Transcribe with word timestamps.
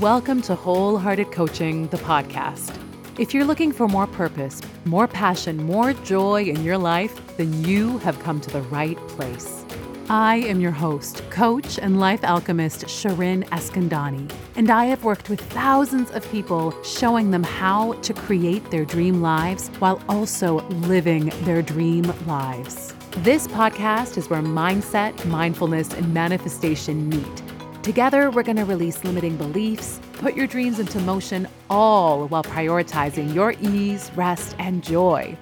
Welcome 0.00 0.40
to 0.42 0.54
Wholehearted 0.54 1.32
Coaching, 1.32 1.86
the 1.88 1.98
podcast. 1.98 2.78
If 3.18 3.34
you're 3.34 3.44
looking 3.44 3.72
for 3.72 3.86
more 3.86 4.06
purpose, 4.06 4.62
more 4.86 5.06
passion, 5.06 5.58
more 5.64 5.92
joy 5.92 6.44
in 6.44 6.64
your 6.64 6.78
life, 6.78 7.36
then 7.36 7.62
you 7.62 7.98
have 7.98 8.18
come 8.20 8.40
to 8.40 8.50
the 8.50 8.62
right 8.62 8.96
place. 9.08 9.66
I 10.08 10.36
am 10.36 10.62
your 10.62 10.70
host, 10.70 11.22
coach, 11.28 11.78
and 11.78 12.00
life 12.00 12.24
alchemist 12.24 12.86
Shirin 12.86 13.44
Eskandani, 13.50 14.32
and 14.56 14.70
I 14.70 14.86
have 14.86 15.04
worked 15.04 15.28
with 15.28 15.42
thousands 15.52 16.10
of 16.12 16.28
people 16.32 16.74
showing 16.82 17.30
them 17.30 17.42
how 17.42 17.92
to 17.92 18.14
create 18.14 18.70
their 18.70 18.86
dream 18.86 19.20
lives 19.20 19.68
while 19.78 20.00
also 20.08 20.60
living 20.70 21.30
their 21.42 21.60
dream 21.60 22.04
lives. 22.26 22.94
This 23.18 23.46
podcast 23.46 24.16
is 24.16 24.30
where 24.30 24.40
mindset, 24.40 25.22
mindfulness, 25.26 25.92
and 25.92 26.14
manifestation 26.14 27.10
meet. 27.10 27.42
Together, 27.82 28.30
we're 28.30 28.44
going 28.44 28.56
to 28.56 28.64
release 28.64 29.02
limiting 29.02 29.36
beliefs, 29.36 30.00
put 30.12 30.36
your 30.36 30.46
dreams 30.46 30.78
into 30.78 31.00
motion, 31.00 31.48
all 31.68 32.28
while 32.28 32.44
prioritizing 32.44 33.34
your 33.34 33.54
ease, 33.60 34.08
rest, 34.14 34.54
and 34.60 34.84
joy. 34.84 35.36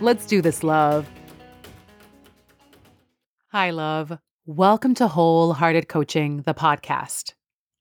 Let's 0.00 0.26
do 0.26 0.42
this, 0.42 0.64
love. 0.64 1.08
Hi, 3.52 3.70
love. 3.70 4.18
Welcome 4.44 4.94
to 4.96 5.06
Wholehearted 5.06 5.88
Coaching, 5.88 6.42
the 6.42 6.52
podcast. 6.52 7.34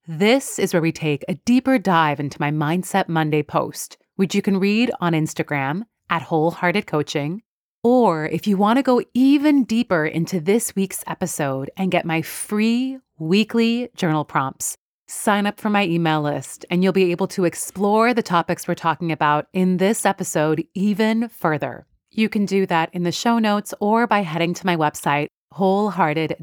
This 0.07 0.59
is 0.59 0.73
where 0.73 0.81
we 0.81 0.91
take 0.91 1.25
a 1.27 1.33
deeper 1.33 1.79
dive 1.79 2.19
into 2.19 2.39
my 2.39 2.51
Mindset 2.51 3.09
Monday 3.09 3.41
post, 3.41 3.97
which 4.15 4.35
you 4.35 4.43
can 4.43 4.59
read 4.59 4.91
on 5.01 5.13
Instagram 5.13 5.85
at 6.11 6.21
Wholehearted 6.21 6.85
Coaching. 6.85 7.41
Or 7.83 8.27
if 8.27 8.47
you 8.47 8.55
want 8.55 8.77
to 8.77 8.83
go 8.83 9.01
even 9.13 9.65
deeper 9.65 10.05
into 10.05 10.39
this 10.39 10.73
week's 10.73 11.03
episode 11.05 11.69
and 11.75 11.91
get 11.91 12.05
my 12.05 12.21
free 12.21 12.97
weekly 13.19 13.89
journal 13.97 14.23
prompts, 14.23 14.77
sign 15.05 15.45
up 15.45 15.59
for 15.59 15.69
my 15.69 15.85
email 15.85 16.21
list 16.21 16.65
and 16.69 16.81
you'll 16.81 16.93
be 16.93 17.11
able 17.11 17.27
to 17.27 17.43
explore 17.43 18.13
the 18.13 18.23
topics 18.23 18.67
we're 18.67 18.75
talking 18.75 19.11
about 19.11 19.47
in 19.51 19.77
this 19.77 20.05
episode 20.05 20.63
even 20.73 21.27
further. 21.27 21.85
You 22.09 22.29
can 22.29 22.45
do 22.45 22.65
that 22.67 22.89
in 22.93 23.03
the 23.03 23.11
show 23.11 23.37
notes 23.37 23.73
or 23.81 24.07
by 24.07 24.21
heading 24.21 24.53
to 24.53 24.65
my 24.65 24.77
website, 24.77 25.27
wholehearted 25.51 26.37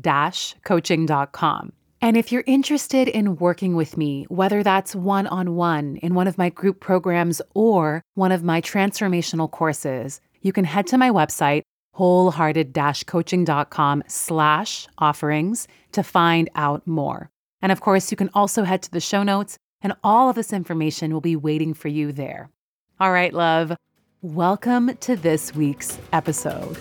coaching.com. 0.64 1.72
And 2.02 2.16
if 2.16 2.32
you're 2.32 2.44
interested 2.46 3.08
in 3.08 3.36
working 3.36 3.76
with 3.76 3.98
me, 3.98 4.24
whether 4.28 4.62
that's 4.62 4.94
one 4.94 5.26
on 5.26 5.54
one 5.54 5.96
in 5.96 6.14
one 6.14 6.26
of 6.26 6.38
my 6.38 6.48
group 6.48 6.80
programs 6.80 7.42
or 7.54 8.02
one 8.14 8.32
of 8.32 8.42
my 8.42 8.62
transformational 8.62 9.50
courses, 9.50 10.20
you 10.40 10.52
can 10.52 10.64
head 10.64 10.86
to 10.88 10.98
my 10.98 11.10
website, 11.10 11.62
wholehearted 11.92 12.76
coaching.com 13.06 14.04
slash 14.06 14.88
offerings 14.98 15.68
to 15.92 16.02
find 16.02 16.48
out 16.54 16.86
more. 16.86 17.30
And 17.62 17.72
of 17.72 17.80
course, 17.80 18.10
you 18.10 18.16
can 18.16 18.30
also 18.34 18.64
head 18.64 18.82
to 18.82 18.90
the 18.90 19.00
show 19.00 19.22
notes, 19.22 19.58
and 19.82 19.92
all 20.02 20.30
of 20.30 20.36
this 20.36 20.52
information 20.52 21.12
will 21.12 21.20
be 21.20 21.36
waiting 21.36 21.74
for 21.74 21.88
you 21.88 22.12
there. 22.12 22.50
All 22.98 23.12
right, 23.12 23.32
love, 23.32 23.76
welcome 24.22 24.96
to 24.98 25.16
this 25.16 25.54
week's 25.54 25.98
episode. 26.12 26.76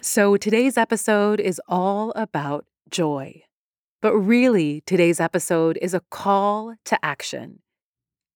So, 0.00 0.36
today's 0.36 0.76
episode 0.76 1.40
is 1.40 1.60
all 1.66 2.12
about 2.14 2.66
joy. 2.88 3.43
But 4.04 4.18
really, 4.18 4.82
today's 4.84 5.18
episode 5.18 5.78
is 5.80 5.94
a 5.94 6.02
call 6.10 6.74
to 6.84 7.02
action. 7.02 7.60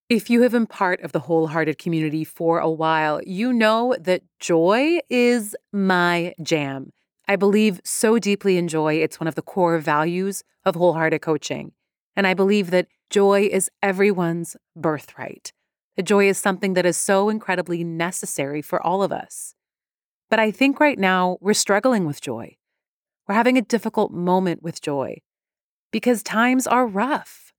If 0.08 0.30
you 0.30 0.40
have 0.40 0.52
been 0.52 0.66
part 0.66 1.02
of 1.02 1.12
the 1.12 1.20
wholehearted 1.20 1.76
community 1.76 2.24
for 2.24 2.58
a 2.58 2.70
while, 2.70 3.20
you 3.26 3.52
know 3.52 3.94
that 4.00 4.22
joy 4.40 5.00
is 5.10 5.54
my 5.70 6.32
jam. 6.42 6.94
I 7.28 7.36
believe 7.36 7.82
so 7.84 8.18
deeply 8.18 8.56
in 8.56 8.66
joy, 8.66 8.94
it's 8.94 9.20
one 9.20 9.28
of 9.28 9.34
the 9.34 9.42
core 9.42 9.78
values 9.78 10.42
of 10.64 10.74
wholehearted 10.74 11.20
coaching. 11.20 11.72
And 12.16 12.26
I 12.26 12.32
believe 12.32 12.70
that 12.70 12.88
joy 13.10 13.42
is 13.42 13.70
everyone's 13.82 14.56
birthright. 14.74 15.52
That 15.98 16.04
joy 16.04 16.30
is 16.30 16.38
something 16.38 16.72
that 16.72 16.86
is 16.86 16.96
so 16.96 17.28
incredibly 17.28 17.84
necessary 17.84 18.62
for 18.62 18.82
all 18.82 19.02
of 19.02 19.12
us. 19.12 19.54
But 20.30 20.38
I 20.40 20.50
think 20.50 20.80
right 20.80 20.98
now 20.98 21.36
we're 21.42 21.52
struggling 21.52 22.06
with 22.06 22.22
joy. 22.22 22.56
We're 23.26 23.34
having 23.34 23.58
a 23.58 23.60
difficult 23.60 24.12
moment 24.12 24.62
with 24.62 24.80
joy 24.80 25.20
because 25.90 26.22
times 26.22 26.66
are 26.66 26.86
rough. 26.86 27.52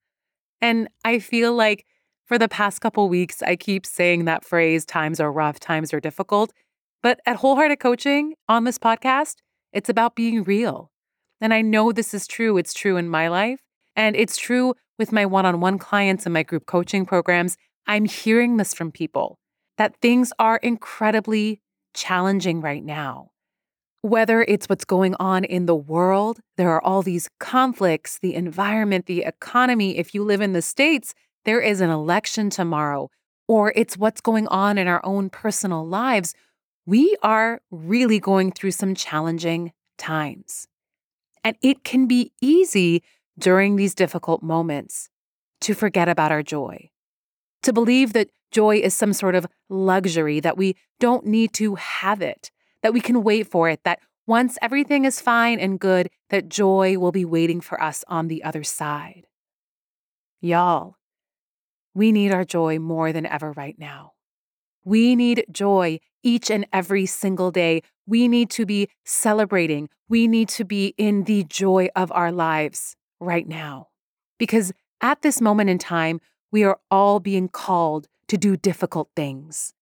And 0.62 0.90
I 1.04 1.20
feel 1.20 1.54
like 1.54 1.86
for 2.26 2.38
the 2.38 2.48
past 2.48 2.82
couple 2.82 3.10
weeks, 3.10 3.42
I 3.42 3.56
keep 3.56 3.86
saying 3.86 4.26
that 4.26 4.46
phrase 4.46 4.86
times 4.86 5.20
are 5.20 5.32
rough, 5.32 5.60
times 5.60 5.94
are 5.94 6.00
difficult. 6.00 6.54
But 7.02 7.20
at 7.26 7.38
Wholehearted 7.38 7.80
Coaching 7.80 8.36
on 8.48 8.66
this 8.66 8.78
podcast, 8.78 9.38
it's 9.74 9.90
about 9.90 10.16
being 10.16 10.44
real. 10.44 10.92
And 11.42 11.54
I 11.54 11.62
know 11.62 11.92
this 11.92 12.14
is 12.14 12.28
true. 12.28 12.58
It's 12.58 12.74
true 12.74 12.98
in 12.98 13.10
my 13.10 13.30
life. 13.30 13.62
And 13.96 14.16
it's 14.16 14.38
true 14.38 14.76
with 14.98 15.12
my 15.12 15.26
one 15.26 15.46
on 15.46 15.60
one 15.62 15.80
clients 15.80 16.26
and 16.26 16.34
my 16.34 16.44
group 16.44 16.66
coaching 16.66 17.06
programs. 17.06 17.58
I'm 17.88 18.06
hearing 18.06 18.58
this 18.58 18.74
from 18.74 18.92
people 18.92 19.40
that 19.78 19.96
things 20.02 20.34
are 20.38 20.58
incredibly 20.58 21.62
challenging 21.94 22.62
right 22.62 22.84
now. 22.84 23.32
Whether 24.02 24.44
it's 24.44 24.68
what's 24.68 24.86
going 24.86 25.16
on 25.20 25.44
in 25.44 25.66
the 25.66 25.76
world, 25.76 26.40
there 26.56 26.70
are 26.72 26.84
all 26.84 27.02
these 27.02 27.30
conflicts, 27.40 28.18
the 28.20 28.34
environment, 28.34 29.08
the 29.08 29.24
economy. 29.24 29.98
If 29.98 30.14
you 30.14 30.24
live 30.24 30.40
in 30.40 30.54
the 30.54 30.62
States, 30.62 31.14
there 31.44 31.60
is 31.60 31.82
an 31.82 31.90
election 31.90 32.50
tomorrow, 32.50 33.10
or 33.48 33.74
it's 33.76 33.98
what's 33.98 34.22
going 34.22 34.48
on 34.48 34.78
in 34.78 34.88
our 34.88 35.02
own 35.04 35.30
personal 35.30 35.86
lives. 35.86 36.34
We 36.86 37.16
are 37.22 37.62
really 37.72 38.20
going 38.20 38.54
through 38.54 38.72
some 38.72 38.96
challenging 38.96 39.74
times. 39.98 40.68
And 41.44 41.58
it 41.62 41.84
can 41.84 42.08
be 42.08 42.32
easy 42.42 43.04
during 43.38 43.76
these 43.76 43.96
difficult 43.96 44.42
moments 44.42 45.10
to 45.62 45.74
forget 45.74 46.08
about 46.08 46.32
our 46.32 46.44
joy, 46.44 46.90
to 47.64 47.74
believe 47.74 48.14
that 48.14 48.30
Joy 48.52 48.78
is 48.78 48.94
some 48.94 49.14
sort 49.14 49.36
of 49.36 49.46
luxury 49.70 50.40
that 50.40 50.58
we 50.58 50.76
don't 51.00 51.26
need 51.26 51.54
to 51.54 51.76
have 51.76 52.22
it, 52.22 52.52
that 52.84 52.94
we 52.94 53.02
can 53.02 53.24
wait 53.24 53.48
for 53.48 53.70
it, 53.70 53.84
that 53.84 54.00
once 54.28 54.58
everything 54.62 55.06
is 55.06 55.22
fine 55.22 55.60
and 55.60 55.80
good, 55.80 56.10
that 56.30 56.50
joy 56.50 56.98
will 56.98 57.12
be 57.12 57.26
waiting 57.26 57.62
for 57.62 57.82
us 57.82 58.04
on 58.08 58.28
the 58.28 58.44
other 58.44 58.64
side. 58.64 59.26
Y'all, 60.42 60.96
we 61.94 62.12
need 62.12 62.32
our 62.32 62.46
joy 62.46 62.80
more 62.80 63.12
than 63.12 63.26
ever 63.26 63.52
right 63.54 63.78
now. 63.78 64.12
We 64.86 65.16
need 65.16 65.46
joy 65.52 66.00
each 66.24 66.50
and 66.50 66.66
every 66.72 67.06
single 67.06 67.52
day. 67.52 67.82
We 68.06 68.28
need 68.28 68.50
to 68.52 68.66
be 68.66 68.90
celebrating. 69.04 69.90
We 70.08 70.28
need 70.28 70.50
to 70.50 70.64
be 70.64 70.94
in 70.98 71.24
the 71.24 71.44
joy 71.44 71.90
of 71.96 72.12
our 72.12 72.32
lives 72.32 72.96
right 73.20 73.48
now. 73.48 73.88
Because 74.38 74.72
at 75.02 75.22
this 75.22 75.42
moment 75.42 75.70
in 75.70 75.78
time, 75.78 76.22
we 76.52 76.64
are 76.64 76.80
all 76.90 77.20
being 77.20 77.50
called 77.50 78.08
to 78.28 78.38
do 78.38 78.56
difficult 78.56 79.10
things, 79.16 79.74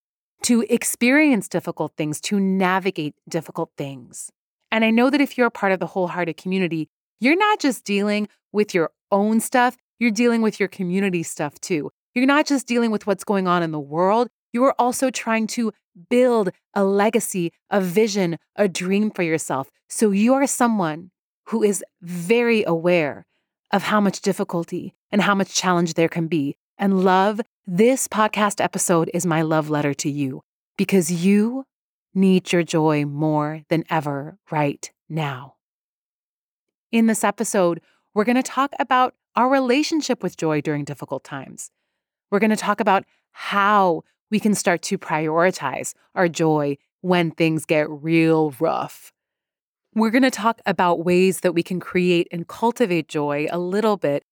to 0.44 0.66
experience 0.70 1.48
difficult 1.48 1.94
things, 1.98 2.22
to 2.22 2.40
navigate 2.40 3.16
difficult 3.28 3.72
things. 3.78 4.32
And 4.72 4.86
I 4.86 4.92
know 4.92 5.10
that 5.10 5.22
if 5.22 5.38
you're 5.38 5.48
a 5.48 5.52
part 5.52 5.72
of 5.72 5.80
the 5.80 5.88
wholehearted 5.88 6.38
community, 6.38 6.90
you're 7.20 7.38
not 7.38 7.60
just 7.60 7.84
dealing 7.84 8.28
with 8.52 8.74
your 8.74 8.92
own 9.12 9.40
stuff, 9.40 9.78
you're 10.00 10.12
dealing 10.12 10.42
with 10.42 10.60
your 10.60 10.70
community 10.70 11.24
stuff 11.24 11.60
too. 11.60 11.92
You're 12.14 12.26
not 12.26 12.46
just 12.46 12.68
dealing 12.68 12.92
with 12.92 13.08
what's 13.08 13.24
going 13.24 13.48
on 13.48 13.64
in 13.64 13.72
the 13.72 13.80
world, 13.80 14.30
you 14.54 14.64
are 14.64 14.76
also 14.80 15.10
trying 15.10 15.48
to 15.48 15.72
build 16.10 16.50
a 16.74 16.84
legacy, 16.84 17.52
a 17.70 17.82
vision, 17.82 18.38
a 18.56 18.68
dream 18.68 19.12
for 19.12 19.24
yourself. 19.24 19.70
So 19.88 20.12
you 20.12 20.34
are 20.34 20.48
someone 20.48 21.12
who 21.48 21.64
is 21.64 21.84
very 22.02 22.64
aware 22.66 23.26
of 23.72 23.84
how 23.84 24.00
much 24.00 24.22
difficulty 24.22 24.96
and 25.12 25.22
how 25.22 25.36
much 25.36 25.54
challenge 25.54 25.94
there 25.94 26.10
can 26.10 26.28
be. 26.28 26.56
And 26.78 27.04
love 27.04 27.42
this 27.70 28.08
podcast 28.08 28.64
episode 28.64 29.12
is 29.14 29.26
my 29.26 29.42
love 29.42 29.70
letter 29.70 29.94
to 29.94 30.10
you 30.10 30.42
because 30.78 31.12
you 31.12 31.66
need 32.14 32.54
your 32.54 32.64
joy 32.64 33.04
more 33.04 33.64
than 33.68 33.84
ever 33.90 34.38
right 34.50 34.90
now. 35.10 35.56
In 36.94 37.08
this 37.08 37.26
episode, 37.26 37.82
we're 38.14 38.24
going 38.24 38.38
to 38.38 38.42
talk 38.42 38.72
about 38.80 39.16
our 39.36 39.50
relationship 39.50 40.24
with 40.24 40.38
joy 40.38 40.62
during 40.62 40.86
difficult 40.86 41.26
times. 41.26 41.70
We're 42.32 42.40
going 42.40 42.52
to 42.52 42.56
talk 42.56 42.80
about 42.80 43.04
how 43.32 44.04
we 44.32 44.40
can 44.40 44.56
start 44.56 44.82
to 44.84 44.98
prioritize 44.98 45.94
our 46.16 46.30
joy 46.30 46.78
when 47.02 47.32
things 47.32 47.66
get 47.66 47.90
real 47.90 48.56
rough. 48.62 49.12
We're 49.94 50.12
going 50.12 50.24
to 50.24 50.32
talk 50.32 50.62
about 50.66 51.04
ways 51.04 51.42
that 51.42 51.52
we 51.52 51.64
can 51.64 51.82
create 51.82 52.30
and 52.32 52.48
cultivate 52.48 53.10
joy 53.10 53.48
a 53.52 53.60
little 53.60 53.98
bit, 53.98 54.24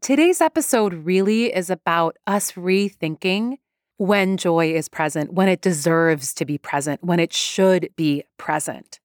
Today's 0.00 0.40
episode 0.40 0.94
really 0.94 1.46
is 1.46 1.68
about 1.68 2.16
us 2.26 2.52
rethinking 2.52 3.58
when 3.96 4.36
joy 4.36 4.72
is 4.72 4.88
present, 4.88 5.32
when 5.32 5.48
it 5.48 5.60
deserves 5.60 6.32
to 6.34 6.44
be 6.44 6.58
present, 6.58 7.02
when 7.02 7.18
it 7.18 7.32
should 7.32 7.88
be 7.96 8.22
present. 8.36 9.00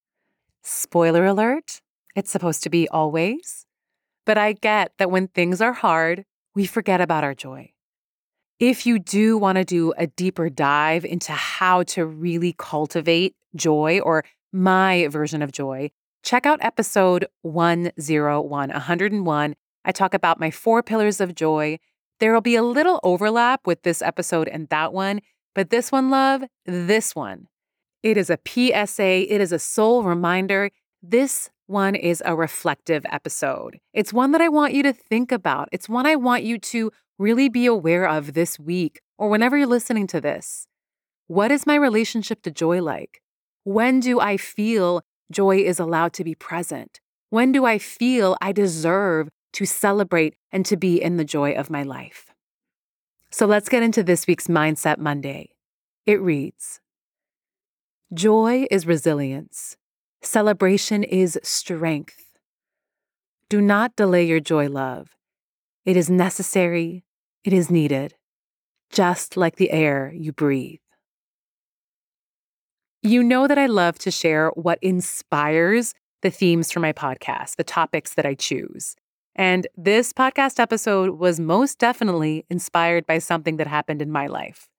Spoiler 0.61 1.25
alert, 1.25 1.81
it's 2.15 2.29
supposed 2.29 2.61
to 2.63 2.69
be 2.69 2.87
always. 2.89 3.65
But 4.25 4.37
I 4.37 4.53
get 4.53 4.91
that 4.99 5.09
when 5.09 5.27
things 5.27 5.59
are 5.59 5.73
hard, 5.73 6.25
we 6.53 6.67
forget 6.67 7.01
about 7.01 7.23
our 7.23 7.33
joy. 7.33 7.71
If 8.59 8.85
you 8.85 8.99
do 8.99 9.39
want 9.39 9.55
to 9.55 9.65
do 9.65 9.93
a 9.97 10.05
deeper 10.05 10.49
dive 10.49 11.03
into 11.03 11.31
how 11.31 11.81
to 11.83 12.05
really 12.05 12.53
cultivate 12.55 13.35
joy 13.55 14.01
or 14.03 14.23
my 14.53 15.07
version 15.07 15.41
of 15.41 15.51
joy, 15.51 15.89
check 16.21 16.45
out 16.45 16.59
episode 16.61 17.25
101, 17.41 18.69
101. 18.69 19.55
I 19.83 19.91
talk 19.91 20.13
about 20.13 20.39
my 20.39 20.51
four 20.51 20.83
pillars 20.83 21.19
of 21.19 21.35
joy. 21.35 21.79
There 22.19 22.33
will 22.33 22.41
be 22.41 22.55
a 22.55 22.63
little 22.63 22.99
overlap 23.03 23.65
with 23.65 23.83
this 23.83 24.01
episode 24.01 24.47
and 24.47 24.69
that 24.69 24.93
one, 24.93 25.21
but 25.55 25.69
this 25.69 25.91
one, 25.91 26.09
love, 26.09 26.43
this 26.65 27.15
one. 27.15 27.47
It 28.03 28.17
is 28.17 28.29
a 28.29 28.39
PSA, 28.45 29.33
it 29.33 29.41
is 29.41 29.51
a 29.51 29.59
soul 29.59 30.03
reminder. 30.03 30.71
This 31.01 31.49
one 31.67 31.95
is 31.95 32.21
a 32.25 32.35
reflective 32.35 33.05
episode. 33.09 33.79
It's 33.93 34.13
one 34.13 34.31
that 34.33 34.41
I 34.41 34.49
want 34.49 34.73
you 34.73 34.83
to 34.83 34.93
think 34.93 35.31
about. 35.31 35.69
It's 35.71 35.89
one 35.89 36.05
I 36.05 36.15
want 36.15 36.43
you 36.43 36.57
to 36.59 36.91
really 37.17 37.49
be 37.49 37.65
aware 37.65 38.07
of 38.07 38.33
this 38.33 38.59
week 38.59 38.99
or 39.17 39.29
whenever 39.29 39.57
you're 39.57 39.67
listening 39.67 40.07
to 40.07 40.21
this. 40.21 40.67
What 41.27 41.51
is 41.51 41.65
my 41.65 41.75
relationship 41.75 42.41
to 42.43 42.51
joy 42.51 42.81
like? 42.81 43.21
When 43.63 43.99
do 43.99 44.19
I 44.19 44.37
feel 44.37 45.01
joy 45.31 45.57
is 45.57 45.79
allowed 45.79 46.13
to 46.13 46.23
be 46.23 46.35
present? 46.35 46.99
When 47.29 47.51
do 47.51 47.63
I 47.63 47.77
feel 47.77 48.35
I 48.41 48.51
deserve 48.51 49.29
to 49.53 49.65
celebrate 49.65 50.35
and 50.51 50.65
to 50.65 50.77
be 50.77 51.01
in 51.01 51.17
the 51.17 51.25
joy 51.25 51.53
of 51.53 51.69
my 51.69 51.83
life? 51.83 52.31
So 53.31 53.45
let's 53.45 53.69
get 53.69 53.83
into 53.83 54.03
this 54.03 54.27
week's 54.27 54.47
Mindset 54.47 54.97
Monday. 54.97 55.51
It 56.05 56.21
reads 56.21 56.81
Joy 58.13 58.67
is 58.69 58.85
resilience, 58.85 59.77
celebration 60.21 61.03
is 61.03 61.39
strength. 61.43 62.37
Do 63.49 63.61
not 63.61 63.95
delay 63.95 64.25
your 64.25 64.39
joy, 64.39 64.67
love. 64.67 65.15
It 65.85 65.97
is 65.97 66.09
necessary, 66.09 67.03
it 67.43 67.53
is 67.53 67.71
needed, 67.71 68.15
just 68.89 69.37
like 69.37 69.55
the 69.55 69.71
air 69.71 70.13
you 70.15 70.31
breathe. 70.31 70.79
You 73.01 73.23
know 73.23 73.47
that 73.47 73.57
I 73.57 73.65
love 73.65 73.97
to 73.99 74.11
share 74.11 74.49
what 74.49 74.77
inspires 74.81 75.93
the 76.21 76.29
themes 76.29 76.71
for 76.71 76.79
my 76.79 76.93
podcast, 76.93 77.55
the 77.55 77.63
topics 77.63 78.13
that 78.13 78.25
I 78.25 78.35
choose. 78.35 78.95
And 79.41 79.65
this 79.75 80.13
podcast 80.13 80.59
episode 80.59 81.17
was 81.17 81.39
most 81.39 81.79
definitely 81.79 82.45
inspired 82.51 83.07
by 83.07 83.17
something 83.17 83.57
that 83.57 83.65
happened 83.65 83.99
in 83.99 84.11
my 84.11 84.27
life. 84.27 84.69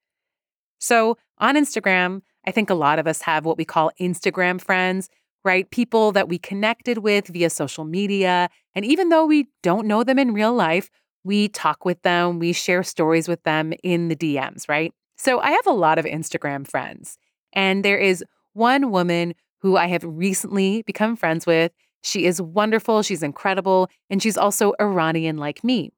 So 0.79 1.19
on 1.39 1.57
Instagram, 1.57 2.23
I 2.47 2.53
think 2.53 2.71
a 2.71 2.75
lot 2.75 3.01
of 3.01 3.09
us 3.09 3.23
have 3.23 3.45
what 3.45 3.59
we 3.59 3.65
call 3.65 3.91
Instagram 4.01 4.61
friends, 4.61 5.09
right? 5.45 5.69
People 5.73 6.13
that 6.13 6.29
we 6.29 6.39
connected 6.39 6.99
with 6.99 7.27
via 7.27 7.51
social 7.51 7.83
media. 7.83 8.49
And 8.73 8.85
even 8.85 9.09
though 9.09 9.27
we 9.27 9.49
don't 9.65 9.89
know 9.89 10.05
them 10.05 10.21
in 10.21 10.33
real 10.33 10.55
life, 10.55 10.91
we 11.25 11.49
talk 11.49 11.85
with 11.85 12.01
them, 12.03 12.39
we 12.39 12.53
share 12.53 12.85
stories 12.85 13.27
with 13.27 13.43
them 13.43 13.73
in 13.83 14.07
the 14.07 14.15
DMs, 14.15 14.69
right? 14.69 14.95
So 15.17 15.41
I 15.41 15.51
have 15.51 15.67
a 15.67 15.73
lot 15.73 15.99
of 15.99 16.05
Instagram 16.05 16.69
friends. 16.69 17.19
And 17.53 17.85
there 17.85 17.99
is 17.99 18.23
one 18.53 18.93
woman 18.93 19.35
who 19.63 19.77
I 19.77 19.89
have 19.89 20.05
recently 20.05 20.83
become 20.83 21.17
friends 21.17 21.47
with. 21.47 21.73
She 22.03 22.27
is 22.27 22.43
wonderful, 22.43 23.03
she's 23.03 23.23
incredible, 23.23 23.89
and 24.11 24.23
she's 24.23 24.37
also 24.37 24.75
Iranian 24.81 25.37
like 25.37 25.65
me. 25.65 25.93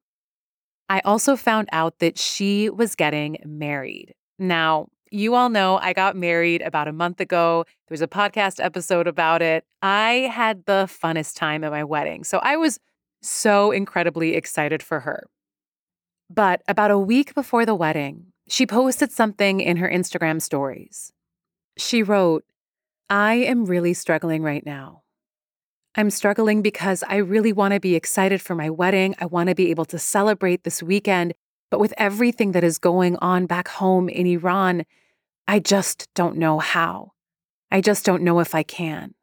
I 0.88 1.00
also 1.00 1.34
found 1.36 1.68
out 1.72 1.98
that 1.98 2.18
she 2.18 2.68
was 2.68 2.94
getting 2.94 3.38
married. 3.44 4.14
Now, 4.38 4.88
you 5.10 5.34
all 5.34 5.48
know 5.48 5.78
I 5.78 5.92
got 5.92 6.16
married 6.16 6.60
about 6.60 6.88
a 6.88 6.92
month 6.92 7.20
ago. 7.20 7.64
There's 7.88 8.02
a 8.02 8.08
podcast 8.08 8.62
episode 8.62 9.06
about 9.06 9.42
it. 9.42 9.64
I 9.80 10.30
had 10.32 10.66
the 10.66 10.88
funnest 10.88 11.36
time 11.36 11.62
at 11.64 11.70
my 11.70 11.84
wedding. 11.84 12.24
So 12.24 12.38
I 12.38 12.56
was 12.56 12.78
so 13.22 13.70
incredibly 13.70 14.34
excited 14.34 14.82
for 14.82 15.00
her. 15.00 15.24
But 16.28 16.62
about 16.66 16.90
a 16.90 16.98
week 16.98 17.34
before 17.34 17.64
the 17.64 17.74
wedding, 17.74 18.32
she 18.48 18.66
posted 18.66 19.12
something 19.12 19.60
in 19.60 19.76
her 19.76 19.88
Instagram 19.88 20.42
stories. 20.42 21.12
She 21.78 22.02
wrote, 22.02 22.44
I 23.08 23.34
am 23.34 23.64
really 23.64 23.94
struggling 23.94 24.42
right 24.42 24.66
now. 24.66 25.03
I'm 25.96 26.10
struggling 26.10 26.60
because 26.60 27.04
I 27.08 27.16
really 27.16 27.52
want 27.52 27.72
to 27.72 27.80
be 27.80 27.94
excited 27.94 28.42
for 28.42 28.56
my 28.56 28.68
wedding. 28.68 29.14
I 29.20 29.26
want 29.26 29.48
to 29.48 29.54
be 29.54 29.70
able 29.70 29.84
to 29.86 29.98
celebrate 29.98 30.64
this 30.64 30.82
weekend. 30.82 31.34
But 31.70 31.78
with 31.78 31.94
everything 31.96 32.52
that 32.52 32.64
is 32.64 32.78
going 32.78 33.16
on 33.16 33.46
back 33.46 33.68
home 33.68 34.08
in 34.08 34.26
Iran, 34.26 34.84
I 35.46 35.60
just 35.60 36.08
don't 36.14 36.36
know 36.36 36.58
how. 36.58 37.12
I 37.70 37.80
just 37.80 38.04
don't 38.04 38.22
know 38.22 38.40
if 38.40 38.54
I 38.54 38.64
can. 38.64 39.14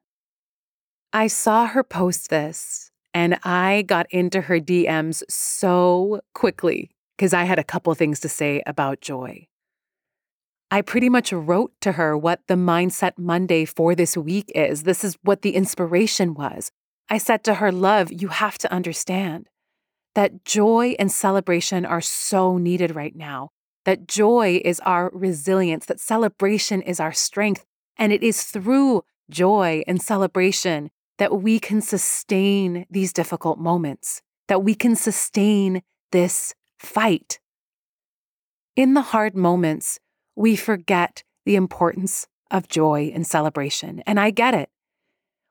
I 1.11 1.27
saw 1.27 1.67
her 1.67 1.83
post 1.83 2.29
this 2.29 2.91
and 3.13 3.37
I 3.43 3.83
got 3.85 4.07
into 4.09 4.41
her 4.41 4.59
DMs 4.59 5.23
so 5.29 6.21
quickly 6.33 6.91
because 7.17 7.33
I 7.33 7.43
had 7.43 7.59
a 7.59 7.65
couple 7.65 7.93
things 7.95 8.21
to 8.21 8.29
say 8.29 8.63
about 8.65 9.01
joy. 9.01 9.47
I 10.73 10.81
pretty 10.81 11.09
much 11.09 11.33
wrote 11.33 11.73
to 11.81 11.91
her 11.93 12.17
what 12.17 12.47
the 12.47 12.53
Mindset 12.53 13.17
Monday 13.17 13.65
for 13.65 13.93
this 13.93 14.15
week 14.15 14.49
is. 14.55 14.83
This 14.83 15.03
is 15.03 15.17
what 15.21 15.41
the 15.41 15.53
inspiration 15.53 16.33
was. 16.33 16.71
I 17.09 17.17
said 17.17 17.43
to 17.43 17.55
her, 17.55 17.73
Love, 17.73 18.09
you 18.09 18.29
have 18.29 18.57
to 18.59 18.71
understand 18.71 19.49
that 20.15 20.45
joy 20.45 20.95
and 20.97 21.11
celebration 21.11 21.85
are 21.85 21.99
so 21.99 22.57
needed 22.57 22.95
right 22.95 23.13
now. 23.13 23.49
That 23.83 24.07
joy 24.07 24.61
is 24.63 24.79
our 24.81 25.09
resilience, 25.13 25.87
that 25.87 25.99
celebration 25.99 26.81
is 26.81 27.01
our 27.01 27.11
strength. 27.11 27.65
And 27.97 28.13
it 28.13 28.23
is 28.23 28.43
through 28.43 29.03
joy 29.29 29.83
and 29.87 30.01
celebration 30.01 30.89
that 31.17 31.41
we 31.41 31.59
can 31.59 31.81
sustain 31.81 32.85
these 32.89 33.11
difficult 33.11 33.59
moments, 33.59 34.21
that 34.47 34.63
we 34.63 34.73
can 34.73 34.95
sustain 34.95 35.81
this 36.13 36.55
fight. 36.79 37.39
In 38.77 38.93
the 38.93 39.01
hard 39.01 39.35
moments, 39.35 39.99
we 40.35 40.55
forget 40.55 41.23
the 41.45 41.55
importance 41.55 42.27
of 42.49 42.67
joy 42.67 43.11
and 43.13 43.25
celebration. 43.25 44.01
And 44.05 44.19
I 44.19 44.29
get 44.29 44.53
it. 44.53 44.69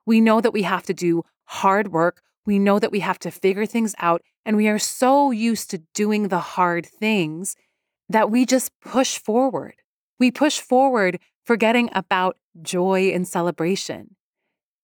We 0.07 0.21
know 0.21 0.41
that 0.41 0.53
we 0.53 0.63
have 0.63 0.85
to 0.85 0.95
do 0.95 1.23
hard 1.45 1.93
work. 1.93 2.23
We 2.47 2.59
know 2.59 2.79
that 2.79 2.93
we 2.93 3.01
have 3.01 3.19
to 3.21 3.31
figure 3.31 3.67
things 3.67 3.95
out. 3.99 4.23
And 4.45 4.57
we 4.57 4.69
are 4.69 4.79
so 4.79 5.31
used 5.31 5.71
to 5.71 5.83
doing 5.95 6.29
the 6.29 6.41
hard 6.41 6.87
things 6.87 7.57
that 8.09 8.31
we 8.31 8.45
just 8.45 8.73
push 8.81 9.19
forward. 9.19 9.75
We 10.19 10.31
push 10.31 10.61
forward, 10.61 11.19
forgetting 11.45 11.91
about 11.93 12.37
joy 12.61 13.11
and 13.15 13.27
celebration. 13.27 14.17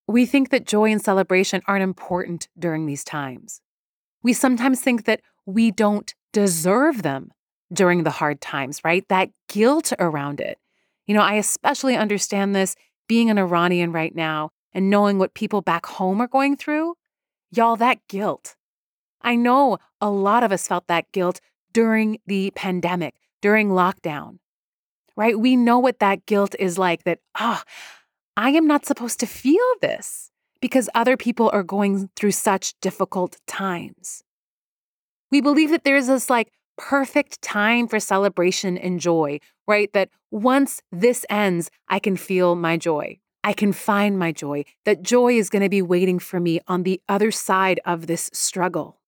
We 0.06 0.24
think 0.24 0.50
that 0.50 0.66
joy 0.66 0.92
and 0.92 1.02
celebration 1.02 1.62
aren't 1.66 1.82
important 1.82 2.48
during 2.58 2.86
these 2.86 3.02
times. 3.02 3.60
We 4.22 4.32
sometimes 4.32 4.80
think 4.80 5.04
that 5.04 5.20
we 5.44 5.70
don't 5.70 6.14
deserve 6.32 7.02
them 7.02 7.32
during 7.72 8.02
the 8.04 8.10
hard 8.10 8.40
times, 8.40 8.80
right? 8.84 9.06
That 9.08 9.30
guilt 9.48 9.92
around 9.98 10.40
it. 10.40 10.58
You 11.06 11.14
know, 11.14 11.22
I 11.22 11.34
especially 11.34 11.96
understand 11.96 12.54
this 12.54 12.76
being 13.08 13.30
an 13.30 13.38
Iranian 13.38 13.92
right 13.92 14.14
now 14.14 14.50
and 14.72 14.90
knowing 14.90 15.18
what 15.18 15.34
people 15.34 15.62
back 15.62 15.86
home 15.86 16.20
are 16.20 16.28
going 16.28 16.56
through. 16.56 16.94
Y'all, 17.50 17.76
that 17.76 17.98
guilt. 18.08 18.56
I 19.22 19.34
know 19.36 19.78
a 20.00 20.10
lot 20.10 20.42
of 20.42 20.52
us 20.52 20.68
felt 20.68 20.86
that 20.88 21.10
guilt 21.12 21.40
during 21.72 22.18
the 22.26 22.50
pandemic, 22.52 23.14
during 23.42 23.70
lockdown, 23.70 24.38
right? 25.16 25.38
We 25.38 25.56
know 25.56 25.78
what 25.78 25.98
that 26.00 26.26
guilt 26.26 26.54
is 26.58 26.78
like 26.78 27.04
that, 27.04 27.20
ah, 27.36 27.62
oh, 27.64 27.70
I 28.36 28.50
am 28.50 28.66
not 28.66 28.84
supposed 28.84 29.18
to 29.20 29.26
feel 29.26 29.64
this 29.80 30.30
because 30.60 30.90
other 30.94 31.16
people 31.16 31.50
are 31.52 31.62
going 31.62 32.10
through 32.16 32.32
such 32.32 32.78
difficult 32.80 33.38
times. 33.46 34.22
We 35.30 35.40
believe 35.40 35.70
that 35.70 35.84
there's 35.84 36.06
this 36.06 36.28
like 36.28 36.52
perfect 36.76 37.40
time 37.42 37.88
for 37.88 38.00
celebration 38.00 38.76
and 38.78 39.00
joy, 39.00 39.40
right? 39.66 39.92
That 39.92 40.10
once 40.30 40.82
this 40.92 41.24
ends, 41.30 41.70
I 41.88 41.98
can 41.98 42.16
feel 42.16 42.54
my 42.54 42.76
joy. 42.76 43.18
I 43.46 43.52
can 43.52 43.72
find 43.72 44.18
my 44.18 44.32
joy, 44.32 44.64
that 44.86 45.02
joy 45.04 45.34
is 45.34 45.50
going 45.50 45.62
to 45.62 45.68
be 45.68 45.80
waiting 45.80 46.18
for 46.18 46.40
me 46.40 46.58
on 46.66 46.82
the 46.82 47.00
other 47.08 47.30
side 47.30 47.78
of 47.84 48.08
this 48.08 48.28
struggle. 48.32 48.98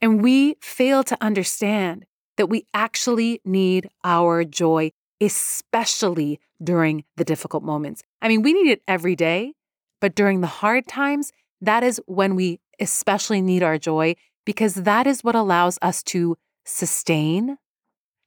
And 0.00 0.20
we 0.20 0.56
fail 0.60 1.04
to 1.04 1.16
understand 1.20 2.04
that 2.36 2.48
we 2.48 2.66
actually 2.74 3.40
need 3.44 3.88
our 4.02 4.42
joy, 4.42 4.90
especially 5.20 6.40
during 6.60 7.04
the 7.16 7.24
difficult 7.24 7.62
moments. 7.62 8.02
I 8.20 8.26
mean, 8.26 8.42
we 8.42 8.52
need 8.52 8.68
it 8.68 8.82
every 8.88 9.14
day, 9.14 9.54
but 10.00 10.16
during 10.16 10.40
the 10.40 10.48
hard 10.48 10.88
times, 10.88 11.30
that 11.60 11.84
is 11.84 12.00
when 12.06 12.34
we 12.34 12.58
especially 12.80 13.40
need 13.40 13.62
our 13.62 13.78
joy 13.78 14.16
because 14.44 14.74
that 14.74 15.06
is 15.06 15.22
what 15.22 15.34
allows 15.34 15.78
us 15.82 16.02
to 16.04 16.36
sustain, 16.64 17.58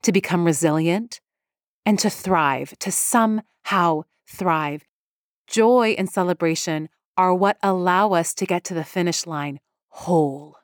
to 0.04 0.12
become 0.12 0.46
resilient, 0.46 1.20
and 1.86 2.00
to 2.00 2.10
thrive, 2.10 2.78
to 2.80 2.92
somehow 2.92 4.04
thrive. 4.28 4.84
Joy 5.48 5.96
and 5.98 6.10
celebration 6.10 6.90
are 7.18 7.34
what 7.34 7.58
allow 7.62 8.14
us 8.14 8.34
to 8.34 8.46
get 8.46 8.64
to 8.66 8.74
the 8.74 8.84
finish 8.84 9.26
line 9.26 9.60
whole. 9.90 10.58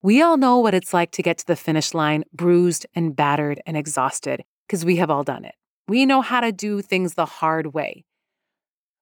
We 0.00 0.22
all 0.22 0.36
know 0.36 0.58
what 0.58 0.74
it's 0.74 0.94
like 0.94 1.10
to 1.12 1.22
get 1.22 1.38
to 1.38 1.46
the 1.46 1.56
finish 1.56 1.92
line 1.92 2.24
bruised 2.32 2.86
and 2.94 3.16
battered 3.16 3.60
and 3.66 3.76
exhausted 3.76 4.44
because 4.66 4.84
we 4.84 4.96
have 4.96 5.10
all 5.10 5.24
done 5.24 5.44
it. 5.44 5.56
We 5.88 6.06
know 6.06 6.20
how 6.20 6.40
to 6.40 6.52
do 6.52 6.80
things 6.80 7.14
the 7.14 7.26
hard 7.26 7.74
way. 7.74 8.04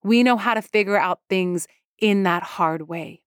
We 0.02 0.22
know 0.22 0.36
how 0.36 0.54
to 0.54 0.62
figure 0.62 0.96
out 0.96 1.20
things 1.28 1.66
in 1.98 2.22
that 2.22 2.42
hard 2.42 2.88
way. 2.88 3.22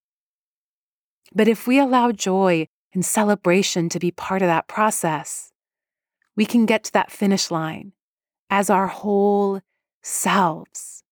But 1.33 1.47
if 1.47 1.67
we 1.67 1.79
allow 1.79 2.11
joy 2.11 2.67
and 2.93 3.05
celebration 3.05 3.89
to 3.89 3.99
be 3.99 4.11
part 4.11 4.41
of 4.41 4.47
that 4.47 4.67
process, 4.67 5.51
we 6.35 6.45
can 6.45 6.65
get 6.65 6.83
to 6.85 6.93
that 6.93 7.11
finish 7.11 7.51
line 7.51 7.93
as 8.49 8.69
our 8.69 8.87
whole 8.87 9.61
selves. 10.01 11.03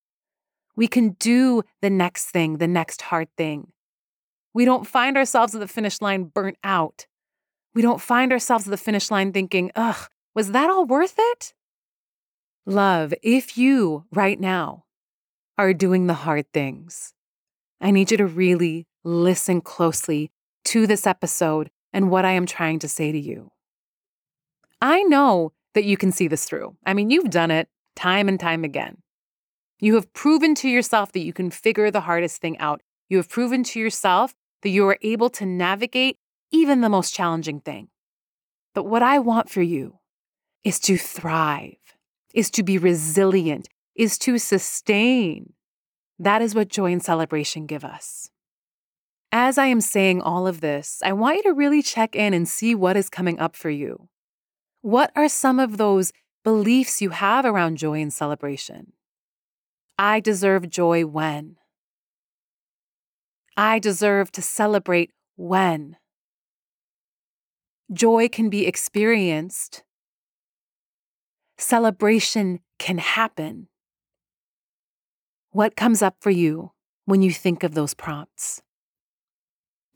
We 0.75 0.87
can 0.87 1.09
do 1.19 1.63
the 1.81 1.89
next 1.89 2.25
thing, 2.25 2.57
the 2.57 2.67
next 2.67 3.03
hard 3.03 3.27
thing. 3.37 3.71
We 4.53 4.65
don't 4.65 4.87
find 4.87 5.17
ourselves 5.17 5.53
at 5.53 5.61
the 5.61 5.67
finish 5.67 6.01
line 6.01 6.25
burnt 6.25 6.57
out. 6.63 7.05
We 7.75 7.81
don't 7.81 8.01
find 8.01 8.31
ourselves 8.31 8.67
at 8.67 8.71
the 8.71 8.77
finish 8.77 9.11
line 9.11 9.31
thinking, 9.31 9.71
ugh, 9.75 10.09
was 10.33 10.51
that 10.51 10.69
all 10.69 10.85
worth 10.85 11.15
it? 11.17 11.53
Love, 12.65 13.13
if 13.21 13.57
you 13.57 14.05
right 14.11 14.39
now 14.39 14.85
are 15.57 15.73
doing 15.73 16.07
the 16.07 16.15
hard 16.15 16.51
things, 16.53 17.13
I 17.79 17.91
need 17.91 18.09
you 18.09 18.17
to 18.17 18.25
really 18.25 18.86
listen 19.03 19.61
closely 19.61 20.31
to 20.65 20.87
this 20.87 21.07
episode 21.07 21.69
and 21.93 22.09
what 22.09 22.25
I 22.25 22.31
am 22.31 22.45
trying 22.45 22.79
to 22.79 22.87
say 22.87 23.11
to 23.11 23.19
you. 23.19 23.51
I 24.81 25.03
know 25.03 25.53
that 25.73 25.85
you 25.85 25.97
can 25.97 26.11
see 26.11 26.27
this 26.27 26.45
through. 26.45 26.75
I 26.85 26.93
mean, 26.93 27.09
you've 27.09 27.29
done 27.29 27.51
it 27.51 27.69
time 27.95 28.27
and 28.27 28.39
time 28.39 28.63
again. 28.63 28.97
You 29.79 29.95
have 29.95 30.11
proven 30.13 30.55
to 30.55 30.69
yourself 30.69 31.11
that 31.11 31.19
you 31.19 31.33
can 31.33 31.51
figure 31.51 31.91
the 31.91 32.01
hardest 32.01 32.41
thing 32.41 32.57
out. 32.59 32.81
You 33.09 33.17
have 33.17 33.29
proven 33.29 33.63
to 33.63 33.79
yourself 33.79 34.33
that 34.61 34.69
you 34.69 34.87
are 34.87 34.97
able 35.01 35.29
to 35.31 35.45
navigate 35.45 36.17
even 36.51 36.81
the 36.81 36.89
most 36.89 37.13
challenging 37.13 37.59
thing. 37.59 37.89
But 38.73 38.85
what 38.85 39.03
I 39.03 39.19
want 39.19 39.49
for 39.49 39.61
you 39.61 39.99
is 40.63 40.79
to 40.81 40.97
thrive, 40.97 41.77
is 42.33 42.49
to 42.51 42.63
be 42.63 42.77
resilient, 42.77 43.69
is 43.95 44.17
to 44.19 44.37
sustain. 44.37 45.53
That 46.19 46.41
is 46.41 46.55
what 46.55 46.67
joy 46.69 46.91
and 46.91 47.03
celebration 47.03 47.65
give 47.65 47.85
us. 47.85 48.29
As 49.31 49.57
I 49.57 49.65
am 49.65 49.81
saying 49.81 50.21
all 50.21 50.47
of 50.47 50.61
this, 50.61 51.01
I 51.03 51.11
want 51.13 51.37
you 51.37 51.43
to 51.43 51.53
really 51.53 51.81
check 51.81 52.15
in 52.15 52.33
and 52.33 52.47
see 52.47 52.73
what 52.73 52.95
is 52.95 53.09
coming 53.09 53.39
up 53.39 53.55
for 53.55 53.69
you. 53.69 54.07
What 54.81 55.11
are 55.15 55.27
some 55.27 55.59
of 55.59 55.77
those 55.77 56.13
beliefs 56.43 57.01
you 57.01 57.09
have 57.09 57.45
around 57.45 57.77
joy 57.77 58.01
and 58.01 58.13
celebration? 58.13 58.93
I 59.99 60.19
deserve 60.21 60.69
joy 60.69 61.05
when? 61.05 61.57
I 63.57 63.79
deserve 63.79 64.31
to 64.33 64.41
celebrate 64.41 65.11
when? 65.35 65.97
Joy 67.91 68.29
can 68.29 68.49
be 68.49 68.65
experienced. 68.65 69.83
Celebration 71.57 72.59
can 72.79 72.99
happen. 72.99 73.67
What 75.51 75.75
comes 75.75 76.01
up 76.01 76.17
for 76.19 76.29
you 76.29 76.71
when 77.05 77.21
you 77.21 77.31
think 77.31 77.63
of 77.63 77.73
those 77.73 77.93
prompts? 77.93 78.61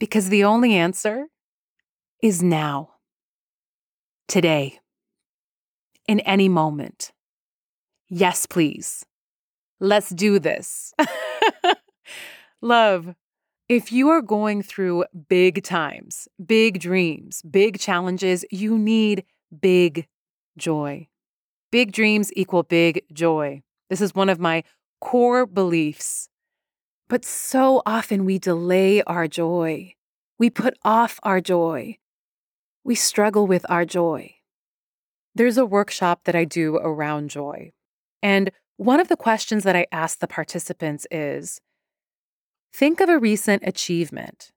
Because 0.02 0.30
the 0.30 0.42
only 0.42 0.74
answer 0.74 1.26
is 2.20 2.42
now, 2.42 2.94
today, 4.26 4.80
in 6.08 6.18
any 6.18 6.48
moment. 6.48 7.12
Yes, 8.08 8.44
please. 8.44 9.06
Let's 9.78 10.08
do 10.08 10.40
this. 10.40 10.92
Love, 12.60 13.14
if 13.68 13.92
you 13.92 14.08
are 14.08 14.22
going 14.22 14.60
through 14.60 15.04
big 15.28 15.62
times, 15.62 16.26
big 16.44 16.80
dreams, 16.80 17.40
big 17.42 17.78
challenges, 17.78 18.44
you 18.50 18.76
need 18.76 19.24
big 19.60 20.08
joy. 20.58 21.06
Big 21.70 21.92
dreams 21.92 22.32
equal 22.34 22.64
big 22.64 23.04
joy. 23.12 23.62
This 23.88 24.00
is 24.00 24.16
one 24.16 24.30
of 24.30 24.40
my 24.40 24.64
core 25.00 25.46
beliefs 25.46 26.28
but 27.12 27.26
so 27.26 27.82
often 27.84 28.24
we 28.24 28.38
delay 28.38 29.02
our 29.02 29.28
joy. 29.28 29.92
We 30.38 30.48
put 30.48 30.78
off 30.82 31.20
our 31.22 31.42
joy. 31.42 31.98
We 32.84 32.94
struggle 32.94 33.46
with 33.46 33.66
our 33.68 33.84
joy. 33.84 34.36
There's 35.34 35.58
a 35.58 35.66
workshop 35.66 36.22
that 36.24 36.34
I 36.34 36.46
do 36.46 36.76
around 36.76 37.28
joy. 37.28 37.72
And 38.22 38.50
one 38.78 38.98
of 38.98 39.08
the 39.08 39.18
questions 39.18 39.62
that 39.64 39.76
I 39.76 39.84
ask 39.92 40.20
the 40.20 40.26
participants 40.26 41.06
is 41.10 41.60
think 42.72 42.98
of 42.98 43.10
a 43.10 43.18
recent 43.18 43.62
achievement 43.66 44.50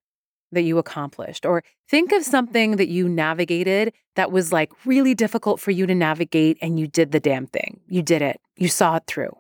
that 0.54 0.62
you 0.62 0.78
accomplished, 0.78 1.46
or 1.46 1.62
think 1.90 2.14
of 2.14 2.24
something 2.24 2.78
that 2.78 2.88
you 2.88 3.10
navigated 3.10 3.92
that 4.16 4.32
was 4.32 4.54
like 4.54 4.72
really 4.86 5.14
difficult 5.14 5.60
for 5.60 5.72
you 5.72 5.86
to 5.88 5.94
navigate 5.94 6.58
and 6.62 6.80
you 6.80 6.88
did 6.88 7.12
the 7.12 7.20
damn 7.20 7.48
thing. 7.48 7.82
You 7.90 8.02
did 8.02 8.22
it, 8.22 8.40
you 8.56 8.70
saw 8.70 8.96
it 8.96 9.04
through. 9.08 9.36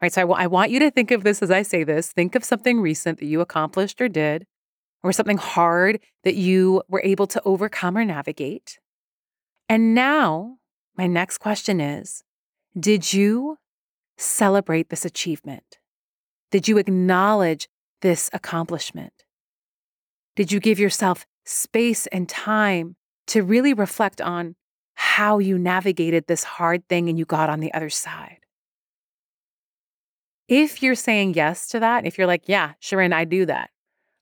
Right. 0.00 0.12
So 0.12 0.20
I, 0.20 0.24
w- 0.24 0.38
I 0.38 0.46
want 0.46 0.70
you 0.70 0.78
to 0.80 0.90
think 0.90 1.10
of 1.10 1.24
this 1.24 1.42
as 1.42 1.50
I 1.50 1.62
say 1.62 1.82
this. 1.82 2.12
Think 2.12 2.34
of 2.34 2.44
something 2.44 2.80
recent 2.80 3.18
that 3.18 3.26
you 3.26 3.40
accomplished 3.40 4.00
or 4.00 4.08
did, 4.08 4.46
or 5.02 5.12
something 5.12 5.38
hard 5.38 6.00
that 6.24 6.34
you 6.34 6.82
were 6.88 7.00
able 7.02 7.26
to 7.28 7.42
overcome 7.44 7.96
or 7.96 8.04
navigate. 8.04 8.78
And 9.68 9.94
now, 9.94 10.58
my 10.96 11.06
next 11.06 11.38
question 11.38 11.80
is 11.80 12.22
Did 12.78 13.12
you 13.12 13.56
celebrate 14.18 14.90
this 14.90 15.04
achievement? 15.04 15.78
Did 16.50 16.68
you 16.68 16.78
acknowledge 16.78 17.68
this 18.02 18.30
accomplishment? 18.32 19.12
Did 20.36 20.52
you 20.52 20.60
give 20.60 20.78
yourself 20.78 21.26
space 21.44 22.06
and 22.08 22.28
time 22.28 22.96
to 23.28 23.42
really 23.42 23.72
reflect 23.72 24.20
on 24.20 24.54
how 24.94 25.38
you 25.38 25.58
navigated 25.58 26.26
this 26.26 26.44
hard 26.44 26.86
thing 26.88 27.08
and 27.08 27.18
you 27.18 27.24
got 27.24 27.48
on 27.48 27.60
the 27.60 27.72
other 27.72 27.90
side? 27.90 28.45
If 30.48 30.82
you're 30.82 30.94
saying 30.94 31.34
yes 31.34 31.66
to 31.68 31.80
that, 31.80 32.06
if 32.06 32.18
you're 32.18 32.26
like, 32.26 32.44
yeah, 32.46 32.72
Shirin, 32.80 33.12
I 33.12 33.24
do 33.24 33.46
that, 33.46 33.70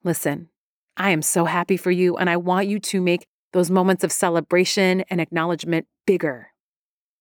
listen, 0.02 0.48
I 0.96 1.10
am 1.10 1.22
so 1.22 1.44
happy 1.44 1.76
for 1.76 1.90
you. 1.90 2.16
And 2.16 2.30
I 2.30 2.36
want 2.36 2.66
you 2.66 2.78
to 2.78 3.00
make 3.00 3.26
those 3.52 3.70
moments 3.70 4.04
of 4.04 4.12
celebration 4.12 5.02
and 5.10 5.20
acknowledgement 5.20 5.86
bigger. 6.06 6.48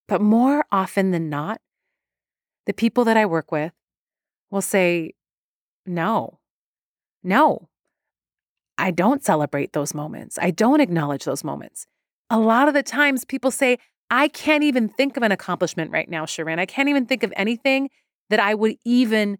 But 0.07 0.21
more 0.21 0.65
often 0.71 1.11
than 1.11 1.29
not, 1.29 1.59
the 2.65 2.73
people 2.73 3.03
that 3.05 3.17
I 3.17 3.25
work 3.25 3.51
with 3.51 3.73
will 4.51 4.61
say, 4.61 5.13
no, 5.85 6.39
no, 7.23 7.69
I 8.77 8.91
don't 8.91 9.23
celebrate 9.23 9.73
those 9.73 9.93
moments. 9.93 10.39
I 10.41 10.51
don't 10.51 10.81
acknowledge 10.81 11.25
those 11.25 11.43
moments. 11.43 11.87
A 12.29 12.39
lot 12.39 12.67
of 12.67 12.73
the 12.73 12.83
times 12.83 13.25
people 13.25 13.51
say, 13.51 13.77
I 14.09 14.27
can't 14.27 14.63
even 14.63 14.89
think 14.89 15.17
of 15.17 15.23
an 15.23 15.31
accomplishment 15.31 15.91
right 15.91 16.09
now, 16.09 16.25
Shirin. 16.25 16.59
I 16.59 16.65
can't 16.65 16.89
even 16.89 17.05
think 17.05 17.23
of 17.23 17.33
anything 17.35 17.89
that 18.33 18.39
I 18.39 18.55
would 18.55 18.77
even 18.83 19.37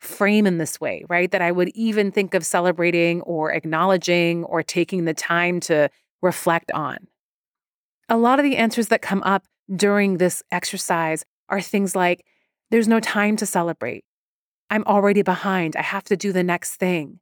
frame 0.00 0.46
in 0.46 0.56
this 0.56 0.80
way, 0.80 1.04
right? 1.06 1.30
That 1.30 1.42
I 1.42 1.52
would 1.52 1.68
even 1.74 2.10
think 2.10 2.32
of 2.32 2.46
celebrating 2.46 3.20
or 3.20 3.52
acknowledging 3.52 4.44
or 4.44 4.62
taking 4.62 5.04
the 5.04 5.12
time 5.12 5.60
to 5.60 5.90
reflect 6.22 6.72
on. 6.72 7.08
A 8.08 8.16
lot 8.16 8.38
of 8.38 8.44
the 8.44 8.56
answers 8.56 8.88
that 8.88 9.02
come 9.02 9.22
up 9.22 9.44
during 9.76 10.16
this 10.16 10.42
exercise 10.50 11.26
are 11.50 11.60
things 11.60 11.94
like 11.94 12.24
there's 12.70 12.88
no 12.88 13.00
time 13.00 13.36
to 13.36 13.44
celebrate. 13.44 14.02
I'm 14.70 14.84
already 14.84 15.20
behind. 15.20 15.76
I 15.76 15.82
have 15.82 16.04
to 16.04 16.16
do 16.16 16.32
the 16.32 16.42
next 16.42 16.76
thing. 16.76 17.20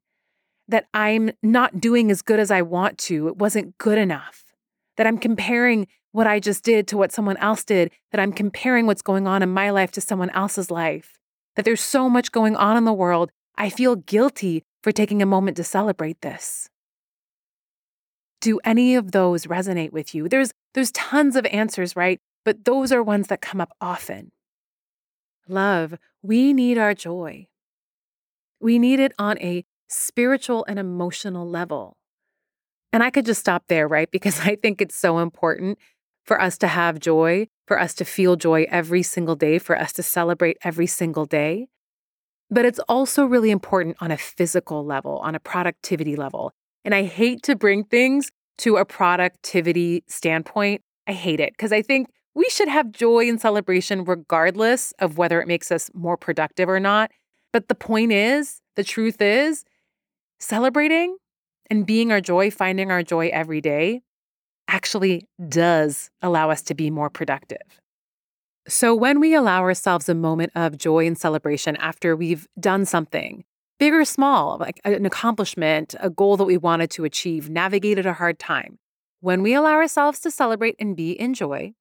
That 0.69 0.87
I'm 0.95 1.33
not 1.43 1.81
doing 1.81 2.13
as 2.13 2.23
good 2.23 2.39
as 2.39 2.53
I 2.53 2.63
want 2.63 2.99
to. 2.99 3.27
It 3.27 3.39
wasn't 3.39 3.77
good 3.79 3.99
enough. 3.99 4.45
That 4.97 5.09
I'm 5.09 5.19
comparing 5.19 5.89
what 6.13 6.27
I 6.27 6.41
just 6.41 6.65
did 6.65 6.87
to 6.89 6.97
what 6.97 7.13
someone 7.13 7.37
else 7.37 7.65
did, 7.65 7.91
that 8.11 8.21
I'm 8.21 8.33
comparing 8.33 8.87
what's 8.87 9.03
going 9.03 9.27
on 9.27 9.43
in 9.43 9.51
my 9.51 9.71
life 9.71 9.93
to 9.93 10.01
someone 10.01 10.31
else's 10.31 10.71
life, 10.71 11.19
that 11.57 11.65
there's 11.65 11.81
so 11.81 12.09
much 12.09 12.33
going 12.33 12.57
on 12.57 12.77
in 12.77 12.85
the 12.85 12.93
world. 12.93 13.31
I 13.57 13.71
feel 13.71 13.97
guilty 13.97 14.63
for 14.83 14.93
taking 14.93 15.23
a 15.23 15.27
moment 15.27 15.57
to 15.59 15.65
celebrate 15.65 16.21
this. 16.21 16.69
Do 18.41 18.59
any 18.65 18.95
of 18.95 19.13
those 19.13 19.47
resonate 19.47 19.93
with 19.93 20.15
you? 20.15 20.29
There's 20.29 20.53
there's 20.73 20.93
tons 20.93 21.37
of 21.37 21.45
answers, 21.47 21.95
right? 21.95 22.19
But 22.45 22.65
those 22.65 22.91
are 22.91 23.03
ones 23.03 23.27
that 23.27 23.43
come 23.43 23.61
up 23.61 23.73
often. 23.81 24.33
Love, 25.47 25.99
we 26.23 26.53
need 26.53 26.79
our 26.79 26.95
joy. 26.95 27.49
We 28.61 28.79
need 28.79 29.01
it 29.01 29.13
on 29.19 29.39
a 29.39 29.65
spiritual 29.89 30.65
and 30.69 30.79
emotional 30.79 31.49
level. 31.49 31.97
And 32.93 33.03
I 33.03 33.11
could 33.11 33.27
just 33.27 33.41
stop 33.41 33.65
there, 33.69 33.87
right? 33.87 34.11
Because 34.13 34.41
I 34.41 34.57
think 34.57 34.81
it's 34.81 34.97
so 34.97 35.19
important 35.19 35.79
for 36.31 36.41
us 36.41 36.57
to 36.57 36.69
have 36.69 37.01
joy, 37.01 37.49
for 37.67 37.81
us 37.81 37.93
to 37.93 38.05
feel 38.05 38.37
joy 38.37 38.65
every 38.71 39.03
single 39.03 39.35
day, 39.35 39.59
for 39.59 39.77
us 39.77 39.93
to 39.93 40.01
celebrate 40.01 40.57
every 40.63 40.87
single 40.87 41.25
day. 41.25 41.67
But 42.49 42.65
it's 42.65 42.79
also 42.89 43.25
really 43.25 43.51
important 43.51 43.97
on 44.01 44.13
a 44.13 44.17
physical 44.17 44.87
level, 44.87 45.19
on 45.25 45.35
a 45.35 45.41
productivity 45.41 46.15
level. 46.15 46.53
And 46.85 46.95
I 46.95 47.03
hate 47.03 47.43
to 47.43 47.57
bring 47.57 47.83
things 47.83 48.31
to 48.59 48.77
a 48.77 48.85
productivity 48.85 50.05
standpoint. 50.07 50.83
I 51.09 51.15
hate 51.15 51.41
it 51.41 51.53
because 51.55 51.73
I 51.73 51.83
think 51.83 52.07
we 52.37 52.47
should 52.49 52.69
have 52.69 52.93
joy 52.93 53.29
and 53.29 53.41
celebration 53.41 54.05
regardless 54.05 54.93
of 55.01 55.19
whether 55.19 55.43
it 55.43 55.49
makes 55.49 55.73
us 55.73 55.91
more 55.95 56.17
productive 56.17 56.69
or 56.69 56.79
not. 56.79 57.11
But 57.53 57.67
the 57.67 57.75
point 57.75 58.13
is, 58.13 58.61
the 58.77 58.85
truth 58.85 59.21
is, 59.21 59.65
celebrating 60.39 61.17
and 61.69 61.85
being 61.85 62.13
our 62.13 62.21
joy, 62.21 62.53
finding 62.53 62.93
our 62.93 63.03
joy 63.03 63.31
every 63.33 63.61
day, 63.61 64.03
actually 64.71 65.27
does 65.49 66.11
allow 66.23 66.51
us 66.51 66.63
to 66.63 66.75
be 66.75 66.91
more 66.91 67.11
productive. 67.11 67.59
So, 68.69 68.95
when 68.95 69.21
we 69.21 69.35
allow 69.35 69.63
ourselves 69.63 70.09
a 70.09 70.15
moment 70.15 70.53
of 70.55 70.79
joy 70.79 71.07
and 71.07 71.19
celebration 71.19 71.77
after 71.77 72.15
we've 72.15 72.47
done 72.59 72.85
something, 72.85 73.45
big 73.79 73.93
or 73.93 74.05
small, 74.05 74.59
like 74.59 74.81
an 74.85 75.05
accomplishment, 75.07 75.95
a 75.99 76.09
goal 76.09 76.37
that 76.37 76.45
we 76.45 76.57
wanted 76.57 76.91
to 76.93 77.05
achieve, 77.05 77.51
navigated 77.51 78.07
a 78.07 78.13
hard 78.13 78.39
time, 78.39 78.79
when 79.21 79.43
we 79.43 79.55
allow 79.55 79.75
ourselves 79.75 80.21
to 80.21 80.31
celebrate 80.31 80.77
and 80.79 80.97
be 80.97 81.13
in 81.13 81.35
joy, 81.35 81.73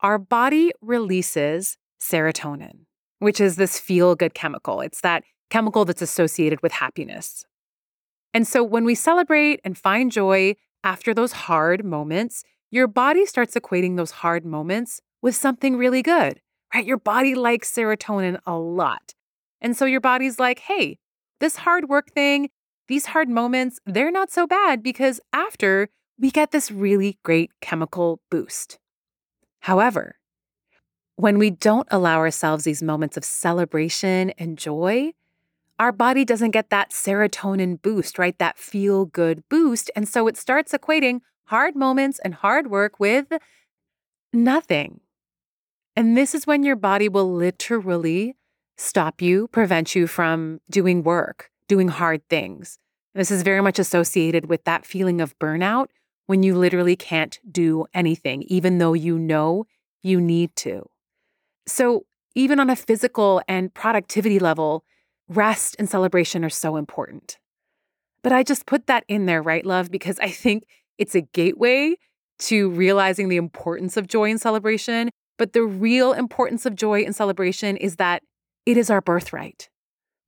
our 0.00 0.18
body 0.18 0.72
releases 0.80 1.78
serotonin. 2.00 2.80
which 3.18 3.40
is 3.40 3.56
this 3.56 3.80
feel 3.80 4.14
good 4.14 4.34
chemical. 4.34 4.82
It's 4.82 5.00
that 5.00 5.24
chemical 5.48 5.86
that's 5.86 6.02
associated 6.02 6.60
with 6.62 6.72
happiness. 6.72 7.46
And 8.34 8.46
so 8.46 8.62
when 8.62 8.84
we 8.84 8.94
celebrate 8.94 9.58
and 9.64 9.78
find 9.78 10.12
joy 10.12 10.56
after 10.86 11.12
those 11.12 11.32
hard 11.32 11.84
moments, 11.84 12.44
your 12.70 12.86
body 12.86 13.26
starts 13.26 13.56
equating 13.56 13.96
those 13.96 14.12
hard 14.22 14.46
moments 14.46 15.00
with 15.20 15.34
something 15.34 15.76
really 15.76 16.00
good, 16.00 16.40
right? 16.72 16.86
Your 16.86 16.96
body 16.96 17.34
likes 17.34 17.72
serotonin 17.72 18.38
a 18.46 18.56
lot. 18.56 19.12
And 19.60 19.76
so 19.76 19.84
your 19.84 20.00
body's 20.00 20.38
like, 20.38 20.60
hey, 20.60 20.98
this 21.40 21.56
hard 21.56 21.88
work 21.88 22.12
thing, 22.12 22.50
these 22.86 23.06
hard 23.06 23.28
moments, 23.28 23.80
they're 23.84 24.12
not 24.12 24.30
so 24.30 24.46
bad 24.46 24.80
because 24.84 25.20
after 25.32 25.88
we 26.20 26.30
get 26.30 26.52
this 26.52 26.70
really 26.70 27.18
great 27.24 27.50
chemical 27.60 28.20
boost. 28.30 28.78
However, 29.62 30.14
when 31.16 31.36
we 31.36 31.50
don't 31.50 31.88
allow 31.90 32.18
ourselves 32.18 32.62
these 32.62 32.80
moments 32.80 33.16
of 33.16 33.24
celebration 33.24 34.30
and 34.38 34.56
joy, 34.56 35.10
our 35.78 35.92
body 35.92 36.24
doesn't 36.24 36.52
get 36.52 36.70
that 36.70 36.90
serotonin 36.90 37.80
boost, 37.80 38.18
right? 38.18 38.38
That 38.38 38.58
feel 38.58 39.04
good 39.04 39.42
boost. 39.48 39.90
And 39.94 40.08
so 40.08 40.26
it 40.26 40.36
starts 40.36 40.72
equating 40.72 41.20
hard 41.46 41.76
moments 41.76 42.18
and 42.24 42.34
hard 42.34 42.70
work 42.70 42.98
with 42.98 43.26
nothing. 44.32 45.00
And 45.94 46.16
this 46.16 46.34
is 46.34 46.46
when 46.46 46.62
your 46.62 46.76
body 46.76 47.08
will 47.08 47.32
literally 47.32 48.36
stop 48.76 49.22
you, 49.22 49.48
prevent 49.48 49.94
you 49.94 50.06
from 50.06 50.60
doing 50.70 51.02
work, 51.02 51.50
doing 51.68 51.88
hard 51.88 52.26
things. 52.28 52.78
This 53.14 53.30
is 53.30 53.42
very 53.42 53.62
much 53.62 53.78
associated 53.78 54.46
with 54.46 54.64
that 54.64 54.84
feeling 54.84 55.20
of 55.20 55.38
burnout 55.38 55.86
when 56.26 56.42
you 56.42 56.56
literally 56.56 56.96
can't 56.96 57.38
do 57.50 57.86
anything, 57.94 58.42
even 58.42 58.78
though 58.78 58.92
you 58.92 59.18
know 59.18 59.66
you 60.02 60.20
need 60.20 60.54
to. 60.56 60.88
So, 61.66 62.04
even 62.34 62.60
on 62.60 62.68
a 62.68 62.76
physical 62.76 63.40
and 63.48 63.72
productivity 63.72 64.38
level, 64.38 64.84
rest 65.28 65.76
and 65.78 65.88
celebration 65.88 66.44
are 66.44 66.50
so 66.50 66.76
important. 66.76 67.38
But 68.22 68.32
I 68.32 68.42
just 68.42 68.66
put 68.66 68.86
that 68.86 69.04
in 69.08 69.26
there, 69.26 69.42
right, 69.42 69.64
love? 69.64 69.90
Because 69.90 70.18
I 70.20 70.30
think 70.30 70.64
it's 70.98 71.14
a 71.14 71.20
gateway 71.20 71.96
to 72.38 72.70
realizing 72.70 73.28
the 73.28 73.36
importance 73.36 73.96
of 73.96 74.06
joy 74.06 74.30
and 74.30 74.40
celebration. 74.40 75.10
But 75.38 75.52
the 75.52 75.62
real 75.62 76.12
importance 76.12 76.66
of 76.66 76.74
joy 76.74 77.02
and 77.02 77.14
celebration 77.14 77.76
is 77.76 77.96
that 77.96 78.22
it 78.64 78.76
is 78.76 78.90
our 78.90 79.00
birthright, 79.00 79.68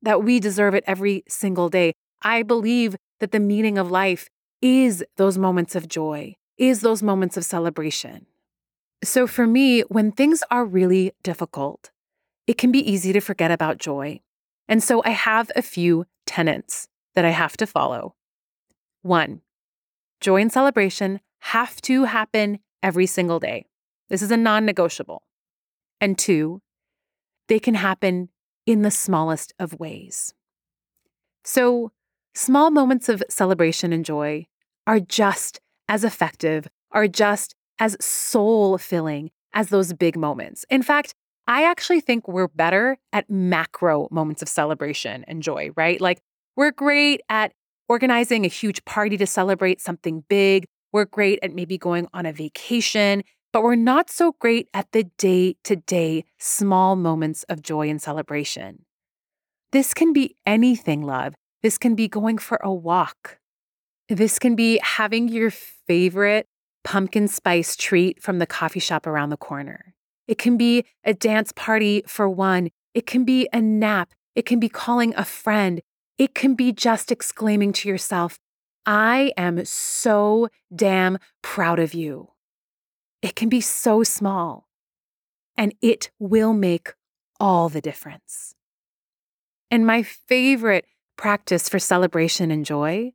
that 0.02 0.23
we 0.23 0.38
deserve 0.38 0.75
it 0.75 0.85
every 0.87 1.25
single 1.28 1.69
day. 1.69 1.93
I 2.23 2.43
believe 2.43 2.97
that 3.21 3.33
the 3.33 3.40
meaning 3.40 3.78
of 3.78 3.90
life 3.90 4.28
is 4.61 5.05
those 5.17 5.38
moments 5.38 5.75
of 5.75 5.88
joy, 5.88 6.35
is 6.57 6.81
those 6.81 7.02
moments 7.02 7.37
of 7.37 7.45
celebration. 7.45 8.26
So 9.02 9.26
for 9.26 9.47
me, 9.47 9.83
when 9.83 10.12
things 10.12 10.43
are 10.50 10.64
really 10.64 11.12
difficult, 11.23 11.90
it 12.47 12.59
can 12.59 12.73
be 12.73 12.90
easy 12.90 13.12
to 13.12 13.21
forget 13.21 13.50
about 13.50 13.78
joy. 13.78 14.21
And 14.68 14.82
so 14.82 15.02
I 15.04 15.10
have 15.10 15.50
a 15.56 15.62
few 15.62 16.06
tenets 16.26 16.88
that 17.14 17.25
I 17.25 17.30
have 17.30 17.56
to 17.56 17.66
follow. 17.66 18.14
One, 19.02 19.40
joy 20.20 20.42
and 20.42 20.52
celebration 20.52 21.20
have 21.40 21.80
to 21.82 22.04
happen 22.04 22.58
every 22.82 23.06
single 23.06 23.40
day. 23.40 23.66
This 24.08 24.22
is 24.22 24.30
a 24.30 24.37
non 24.37 24.66
negotiable. 24.66 25.22
And 26.00 26.18
two, 26.18 26.60
they 27.48 27.58
can 27.58 27.75
happen 27.75 28.28
in 28.66 28.82
the 28.82 28.90
smallest 28.90 29.54
of 29.58 29.80
ways. 29.80 30.34
So, 31.44 31.92
small 32.34 32.70
moments 32.70 33.08
of 33.08 33.22
celebration 33.30 33.92
and 33.92 34.04
joy 34.04 34.46
are 34.87 35.00
just 35.00 35.60
as 35.88 36.04
effective, 36.04 36.68
are 36.92 37.08
just 37.08 37.54
as 37.78 37.96
soul 38.04 38.76
filling 38.78 39.30
as 39.54 39.68
those 39.68 39.92
big 39.92 40.16
moments. 40.16 40.64
In 40.68 40.82
fact, 40.82 41.14
I 41.49 41.64
actually 41.64 42.02
think 42.02 42.28
we're 42.28 42.49
better 42.49 42.99
at 43.11 43.31
macro 43.31 44.07
moments 44.11 44.43
of 44.43 44.50
celebration 44.50 45.25
and 45.26 45.42
joy, 45.42 45.70
right? 45.77 45.99
Like 45.99 46.20
we're 46.57 46.72
great 46.72 47.22
at 47.31 47.53
organizing 47.88 48.44
a 48.44 48.49
huge 48.49 48.85
party 48.85 49.16
to 49.16 49.27
celebrate 49.27 49.81
something 49.81 50.25
big. 50.29 50.66
We're 50.92 51.07
great 51.07 51.38
at 51.42 51.55
maybe 51.55 51.79
going 51.79 52.07
on 52.12 52.27
a 52.27 52.35
vacation, 52.35 53.25
but 53.51 53.62
we're 53.62 53.77
not 53.77 54.11
so 54.11 54.35
great 54.38 54.68
at 54.75 54.92
the 54.92 55.05
day 55.16 55.57
to 55.64 55.77
day 55.77 56.27
small 56.37 56.96
moments 56.96 57.44
of 57.44 57.62
joy 57.62 57.88
and 57.88 58.01
celebration. 58.01 58.85
This 59.72 59.94
can 59.94 60.12
be 60.12 60.37
anything, 60.44 61.03
love. 61.03 61.35
This 61.62 61.79
can 61.79 61.94
be 61.94 62.09
going 62.09 62.37
for 62.37 62.59
a 62.62 62.72
walk. 62.72 63.38
This 64.11 64.38
can 64.38 64.55
be 64.55 64.81
having 64.83 65.29
your 65.29 65.51
favorite 65.51 66.46
pumpkin 66.85 67.27
spice 67.27 67.75
treat 67.75 68.22
from 68.22 68.38
the 68.38 68.46
coffee 68.46 68.81
shop 68.81 69.07
around 69.07 69.31
the 69.31 69.38
corner. 69.38 69.94
It 70.29 70.38
can 70.38 70.57
be 70.57 70.85
a 71.05 71.14
dance 71.14 71.53
party 71.53 72.03
for 72.07 72.29
one. 72.29 72.69
It 72.95 73.07
can 73.07 73.25
be 73.25 73.49
a 73.53 73.61
nap. 73.61 74.12
It 74.37 74.47
can 74.47 74.61
be 74.61 74.69
calling 74.69 75.14
a 75.17 75.25
friend. 75.25 75.81
It 76.19 76.35
can 76.35 76.55
be 76.55 76.71
just 76.71 77.11
exclaiming 77.11 77.73
to 77.75 77.88
yourself, 77.88 78.38
I 78.85 79.33
am 79.37 79.64
so 79.64 80.49
damn 80.75 81.19
proud 81.43 81.79
of 81.79 81.95
you. 81.95 82.31
It 83.21 83.37
can 83.37 83.49
be 83.49 83.61
so 83.61 84.03
small, 84.03 84.69
and 85.57 85.75
it 85.83 86.11
will 86.19 86.53
make 86.53 86.95
all 87.41 87.69
the 87.69 87.81
difference. 87.81 88.55
And 89.71 89.87
my 89.87 90.03
favorite 90.03 90.87
practice 91.17 91.69
for 91.69 91.79
celebration 91.79 92.51
and 92.51 92.64
joy 92.64 93.12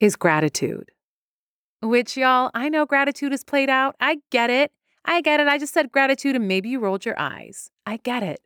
is 0.00 0.16
gratitude. 0.16 0.90
Which, 1.80 2.16
y'all, 2.16 2.50
I 2.54 2.68
know 2.68 2.84
gratitude 2.84 3.32
is 3.32 3.44
played 3.44 3.70
out. 3.70 3.94
I 4.00 4.18
get 4.30 4.50
it. 4.50 4.72
I 5.08 5.22
get 5.22 5.40
it. 5.40 5.48
I 5.48 5.56
just 5.56 5.72
said 5.72 5.90
gratitude 5.90 6.36
and 6.36 6.46
maybe 6.46 6.68
you 6.68 6.80
rolled 6.80 7.06
your 7.06 7.18
eyes. 7.18 7.70
I 7.86 7.96
get 7.96 8.22
it. 8.22 8.40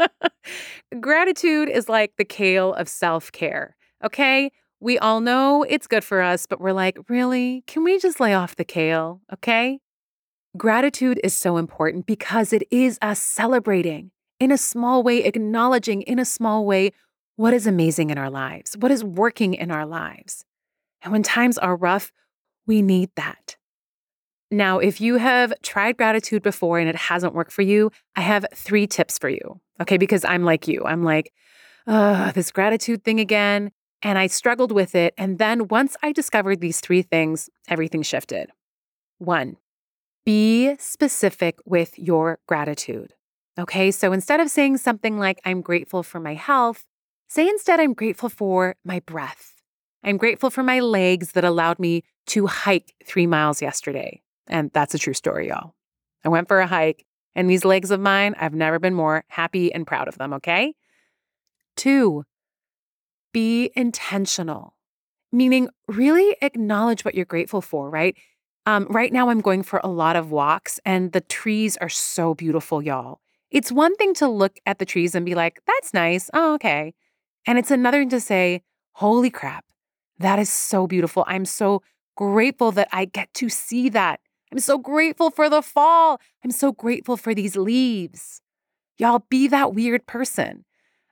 gratitude 1.00 1.68
is 1.68 1.86
like 1.86 2.16
the 2.16 2.24
kale 2.24 2.72
of 2.72 2.88
self 2.88 3.30
care. 3.30 3.76
Okay. 4.02 4.50
We 4.80 4.98
all 4.98 5.20
know 5.20 5.66
it's 5.68 5.86
good 5.86 6.02
for 6.02 6.22
us, 6.22 6.46
but 6.46 6.60
we're 6.60 6.72
like, 6.72 6.98
really? 7.10 7.62
Can 7.66 7.84
we 7.84 7.98
just 7.98 8.20
lay 8.20 8.32
off 8.32 8.56
the 8.56 8.64
kale? 8.64 9.20
Okay. 9.34 9.80
Gratitude 10.56 11.20
is 11.22 11.34
so 11.34 11.58
important 11.58 12.06
because 12.06 12.54
it 12.54 12.62
is 12.70 12.98
us 13.02 13.20
celebrating 13.20 14.10
in 14.40 14.50
a 14.50 14.56
small 14.56 15.02
way, 15.02 15.24
acknowledging 15.24 16.00
in 16.02 16.18
a 16.18 16.24
small 16.24 16.64
way 16.64 16.92
what 17.36 17.52
is 17.52 17.66
amazing 17.66 18.08
in 18.08 18.16
our 18.16 18.30
lives, 18.30 18.76
what 18.78 18.90
is 18.90 19.04
working 19.04 19.52
in 19.52 19.70
our 19.70 19.84
lives. 19.84 20.46
And 21.02 21.12
when 21.12 21.22
times 21.22 21.58
are 21.58 21.76
rough, 21.76 22.12
we 22.66 22.80
need 22.80 23.10
that. 23.16 23.56
Now, 24.50 24.78
if 24.78 25.00
you 25.00 25.16
have 25.16 25.52
tried 25.62 25.96
gratitude 25.96 26.42
before 26.42 26.78
and 26.78 26.88
it 26.88 26.96
hasn't 26.96 27.34
worked 27.34 27.52
for 27.52 27.62
you, 27.62 27.90
I 28.16 28.22
have 28.22 28.46
three 28.54 28.86
tips 28.86 29.18
for 29.18 29.28
you. 29.28 29.60
Okay, 29.80 29.98
because 29.98 30.24
I'm 30.24 30.44
like 30.44 30.66
you. 30.66 30.84
I'm 30.84 31.04
like, 31.04 31.32
uh, 31.86 32.32
this 32.32 32.50
gratitude 32.50 33.04
thing 33.04 33.20
again. 33.20 33.70
And 34.00 34.16
I 34.16 34.28
struggled 34.28 34.72
with 34.72 34.94
it. 34.94 35.12
And 35.18 35.38
then 35.38 35.68
once 35.68 35.96
I 36.02 36.12
discovered 36.12 36.60
these 36.60 36.80
three 36.80 37.02
things, 37.02 37.50
everything 37.68 38.02
shifted. 38.02 38.50
One, 39.18 39.56
be 40.24 40.76
specific 40.78 41.58
with 41.66 41.98
your 41.98 42.38
gratitude. 42.46 43.14
Okay, 43.58 43.90
so 43.90 44.12
instead 44.12 44.38
of 44.38 44.50
saying 44.50 44.76
something 44.76 45.18
like, 45.18 45.40
I'm 45.44 45.62
grateful 45.62 46.04
for 46.04 46.20
my 46.20 46.34
health, 46.34 46.84
say 47.28 47.48
instead, 47.48 47.80
I'm 47.80 47.92
grateful 47.92 48.28
for 48.28 48.76
my 48.84 49.00
breath. 49.00 49.54
I'm 50.04 50.16
grateful 50.16 50.50
for 50.50 50.62
my 50.62 50.78
legs 50.78 51.32
that 51.32 51.44
allowed 51.44 51.80
me 51.80 52.04
to 52.26 52.46
hike 52.46 52.94
three 53.04 53.26
miles 53.26 53.60
yesterday. 53.60 54.22
And 54.48 54.70
that's 54.72 54.94
a 54.94 54.98
true 54.98 55.14
story, 55.14 55.48
y'all. 55.48 55.74
I 56.24 56.28
went 56.28 56.48
for 56.48 56.60
a 56.60 56.66
hike, 56.66 57.04
and 57.34 57.48
these 57.48 57.64
legs 57.64 57.90
of 57.90 58.00
mine, 58.00 58.34
I've 58.38 58.54
never 58.54 58.78
been 58.78 58.94
more 58.94 59.24
happy 59.28 59.72
and 59.72 59.86
proud 59.86 60.08
of 60.08 60.18
them, 60.18 60.32
okay? 60.34 60.74
Two, 61.76 62.24
be 63.32 63.70
intentional, 63.76 64.74
meaning 65.30 65.68
really 65.86 66.36
acknowledge 66.42 67.04
what 67.04 67.14
you're 67.14 67.24
grateful 67.24 67.60
for, 67.60 67.88
right? 67.88 68.16
Um, 68.66 68.86
right 68.90 69.12
now, 69.12 69.28
I'm 69.30 69.40
going 69.40 69.62
for 69.62 69.80
a 69.84 69.88
lot 69.88 70.16
of 70.16 70.30
walks, 70.30 70.80
and 70.84 71.12
the 71.12 71.20
trees 71.20 71.76
are 71.76 71.88
so 71.88 72.34
beautiful, 72.34 72.82
y'all. 72.82 73.20
It's 73.50 73.72
one 73.72 73.94
thing 73.96 74.12
to 74.14 74.28
look 74.28 74.58
at 74.66 74.78
the 74.78 74.84
trees 74.84 75.14
and 75.14 75.24
be 75.24 75.34
like, 75.34 75.60
that's 75.66 75.94
nice. 75.94 76.28
Oh, 76.34 76.54
okay. 76.54 76.92
And 77.46 77.58
it's 77.58 77.70
another 77.70 78.04
to 78.04 78.20
say, 78.20 78.62
holy 78.92 79.30
crap, 79.30 79.64
that 80.18 80.38
is 80.38 80.50
so 80.50 80.86
beautiful. 80.86 81.24
I'm 81.26 81.46
so 81.46 81.82
grateful 82.16 82.72
that 82.72 82.88
I 82.92 83.06
get 83.06 83.32
to 83.34 83.48
see 83.48 83.88
that. 83.90 84.20
I'm 84.50 84.58
so 84.58 84.78
grateful 84.78 85.30
for 85.30 85.50
the 85.50 85.62
fall. 85.62 86.20
I'm 86.44 86.50
so 86.50 86.72
grateful 86.72 87.16
for 87.16 87.34
these 87.34 87.56
leaves. 87.56 88.40
Y'all 88.96 89.24
be 89.28 89.48
that 89.48 89.74
weird 89.74 90.06
person. 90.06 90.64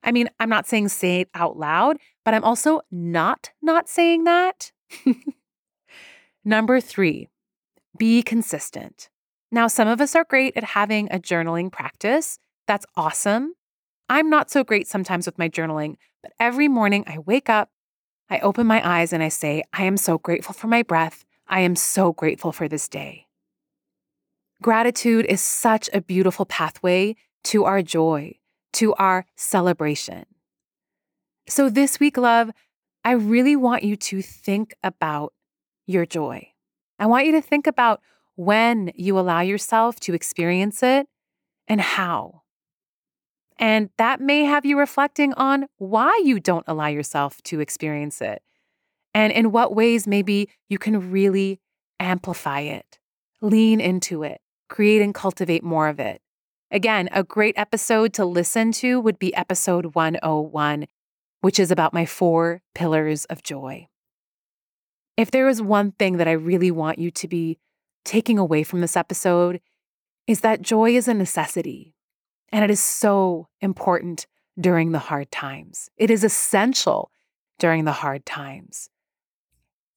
I 0.02 0.12
mean, 0.12 0.28
I'm 0.38 0.48
not 0.48 0.66
saying 0.66 0.88
say 0.88 1.20
it 1.22 1.28
out 1.34 1.58
loud, 1.58 1.98
but 2.24 2.34
I'm 2.34 2.44
also 2.44 2.80
not 2.90 3.50
not 3.60 3.88
saying 3.88 4.24
that. 4.24 4.72
Number 6.44 6.80
three, 6.80 7.28
be 7.98 8.22
consistent. 8.22 9.08
Now, 9.50 9.66
some 9.68 9.88
of 9.88 10.00
us 10.00 10.14
are 10.14 10.24
great 10.24 10.56
at 10.56 10.64
having 10.64 11.08
a 11.10 11.18
journaling 11.18 11.70
practice. 11.70 12.38
That's 12.66 12.86
awesome. 12.96 13.54
I'm 14.08 14.30
not 14.30 14.50
so 14.50 14.62
great 14.62 14.86
sometimes 14.86 15.26
with 15.26 15.38
my 15.38 15.48
journaling, 15.48 15.96
but 16.22 16.32
every 16.38 16.68
morning 16.68 17.04
I 17.06 17.18
wake 17.18 17.48
up, 17.48 17.70
I 18.28 18.40
open 18.40 18.66
my 18.66 18.86
eyes, 18.86 19.12
and 19.12 19.22
I 19.22 19.28
say, 19.28 19.62
I 19.72 19.84
am 19.84 19.96
so 19.96 20.18
grateful 20.18 20.52
for 20.52 20.66
my 20.66 20.82
breath. 20.82 21.24
I 21.48 21.60
am 21.60 21.76
so 21.76 22.12
grateful 22.12 22.52
for 22.52 22.68
this 22.68 22.88
day. 22.88 23.25
Gratitude 24.62 25.26
is 25.26 25.40
such 25.40 25.90
a 25.92 26.00
beautiful 26.00 26.46
pathway 26.46 27.16
to 27.44 27.64
our 27.64 27.82
joy, 27.82 28.34
to 28.74 28.94
our 28.94 29.26
celebration. 29.36 30.24
So, 31.48 31.68
this 31.68 32.00
week, 32.00 32.16
love, 32.16 32.50
I 33.04 33.12
really 33.12 33.54
want 33.54 33.84
you 33.84 33.96
to 33.96 34.22
think 34.22 34.74
about 34.82 35.32
your 35.86 36.06
joy. 36.06 36.48
I 36.98 37.06
want 37.06 37.26
you 37.26 37.32
to 37.32 37.42
think 37.42 37.66
about 37.66 38.00
when 38.34 38.90
you 38.94 39.18
allow 39.18 39.40
yourself 39.40 40.00
to 40.00 40.14
experience 40.14 40.82
it 40.82 41.06
and 41.68 41.80
how. 41.80 42.42
And 43.58 43.90
that 43.96 44.20
may 44.20 44.44
have 44.44 44.66
you 44.66 44.78
reflecting 44.78 45.32
on 45.34 45.66
why 45.78 46.20
you 46.24 46.40
don't 46.40 46.64
allow 46.66 46.88
yourself 46.88 47.40
to 47.44 47.60
experience 47.60 48.20
it 48.20 48.42
and 49.14 49.32
in 49.32 49.50
what 49.50 49.74
ways 49.74 50.06
maybe 50.06 50.50
you 50.68 50.78
can 50.78 51.10
really 51.10 51.58
amplify 51.98 52.60
it, 52.60 52.98
lean 53.40 53.80
into 53.80 54.22
it, 54.22 54.40
create 54.68 55.02
and 55.02 55.14
cultivate 55.14 55.62
more 55.62 55.88
of 55.88 56.00
it. 56.00 56.20
Again, 56.70 57.08
a 57.12 57.22
great 57.22 57.56
episode 57.56 58.12
to 58.14 58.24
listen 58.24 58.72
to 58.72 59.00
would 59.00 59.18
be 59.18 59.34
episode 59.34 59.94
101, 59.94 60.86
which 61.40 61.60
is 61.60 61.70
about 61.70 61.94
my 61.94 62.04
four 62.04 62.62
pillars 62.74 63.24
of 63.26 63.42
joy. 63.42 63.86
If 65.16 65.30
there 65.30 65.48
is 65.48 65.62
one 65.62 65.92
thing 65.92 66.16
that 66.16 66.28
I 66.28 66.32
really 66.32 66.70
want 66.70 66.98
you 66.98 67.10
to 67.12 67.28
be 67.28 67.58
taking 68.04 68.38
away 68.38 68.62
from 68.62 68.80
this 68.80 68.96
episode, 68.96 69.60
is 70.26 70.40
that 70.40 70.62
joy 70.62 70.96
is 70.96 71.08
a 71.08 71.14
necessity. 71.14 71.94
And 72.50 72.64
it 72.64 72.70
is 72.70 72.82
so 72.82 73.48
important 73.60 74.26
during 74.58 74.92
the 74.92 74.98
hard 74.98 75.30
times. 75.30 75.88
It 75.96 76.10
is 76.10 76.24
essential 76.24 77.10
during 77.58 77.84
the 77.84 77.92
hard 77.92 78.26
times. 78.26 78.90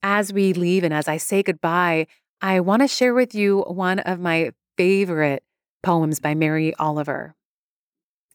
As 0.02 0.32
we 0.32 0.54
leave 0.54 0.84
and 0.84 0.94
as 0.94 1.08
I 1.08 1.18
say 1.18 1.44
goodbye, 1.44 2.08
I 2.42 2.60
want 2.62 2.82
to 2.82 2.88
share 2.88 3.14
with 3.14 3.36
you 3.36 3.62
one 3.68 4.00
of 4.00 4.20
my 4.20 4.52
favorite 4.80 5.44
poems 5.84 6.22
by 6.22 6.34
Mary 6.34 6.74
Oliver. 6.76 7.36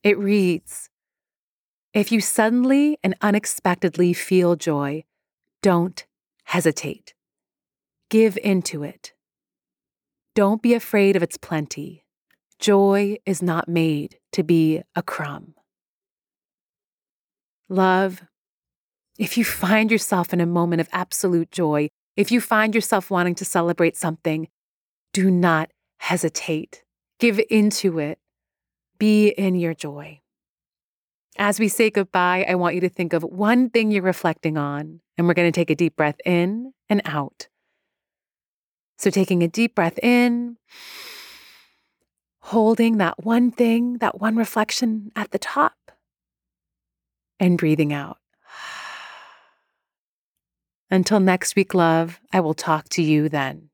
It 0.02 0.18
reads 0.18 0.90
If 1.94 2.12
you 2.12 2.20
suddenly 2.20 2.98
and 3.02 3.14
unexpectedly 3.22 4.12
feel 4.12 4.54
joy, 4.54 5.04
don't 5.62 6.04
hesitate. 6.44 7.14
Give 8.10 8.36
into 8.44 8.82
it. 8.82 9.14
Don't 10.34 10.60
be 10.60 10.74
afraid 10.74 11.16
of 11.16 11.22
its 11.22 11.38
plenty. 11.38 12.04
Joy 12.58 13.16
is 13.24 13.40
not 13.40 13.66
made 13.66 14.18
to 14.32 14.42
be 14.42 14.82
a 14.94 15.02
crumb. 15.02 15.54
Love, 17.70 18.22
if 19.18 19.38
you 19.38 19.46
find 19.46 19.90
yourself 19.90 20.34
in 20.34 20.42
a 20.42 20.46
moment 20.60 20.82
of 20.82 20.90
absolute 20.92 21.50
joy, 21.50 21.88
if 22.18 22.30
you 22.30 22.42
find 22.42 22.74
yourself 22.74 23.10
wanting 23.10 23.34
to 23.36 23.46
celebrate 23.46 23.96
something, 23.96 24.48
do 25.14 25.30
not 25.30 25.70
hesitate. 25.98 26.82
Give 27.18 27.40
into 27.50 27.98
it. 27.98 28.18
Be 28.98 29.28
in 29.28 29.54
your 29.54 29.74
joy. 29.74 30.20
As 31.36 31.58
we 31.58 31.68
say 31.68 31.90
goodbye, 31.90 32.46
I 32.48 32.54
want 32.54 32.76
you 32.76 32.80
to 32.82 32.88
think 32.88 33.12
of 33.12 33.24
one 33.24 33.68
thing 33.68 33.90
you're 33.90 34.02
reflecting 34.02 34.56
on, 34.56 35.00
and 35.18 35.26
we're 35.26 35.34
going 35.34 35.50
to 35.50 35.60
take 35.60 35.70
a 35.70 35.74
deep 35.74 35.96
breath 35.96 36.16
in 36.24 36.72
and 36.88 37.02
out. 37.04 37.48
So, 38.98 39.10
taking 39.10 39.42
a 39.42 39.48
deep 39.48 39.74
breath 39.74 39.98
in, 39.98 40.56
holding 42.40 42.98
that 42.98 43.24
one 43.24 43.50
thing, 43.50 43.98
that 43.98 44.20
one 44.20 44.36
reflection 44.36 45.10
at 45.16 45.32
the 45.32 45.38
top, 45.38 45.90
and 47.40 47.58
breathing 47.58 47.92
out. 47.92 48.18
Until 50.90 51.18
next 51.18 51.56
week, 51.56 51.74
love, 51.74 52.20
I 52.32 52.38
will 52.38 52.54
talk 52.54 52.88
to 52.90 53.02
you 53.02 53.28
then. 53.28 53.70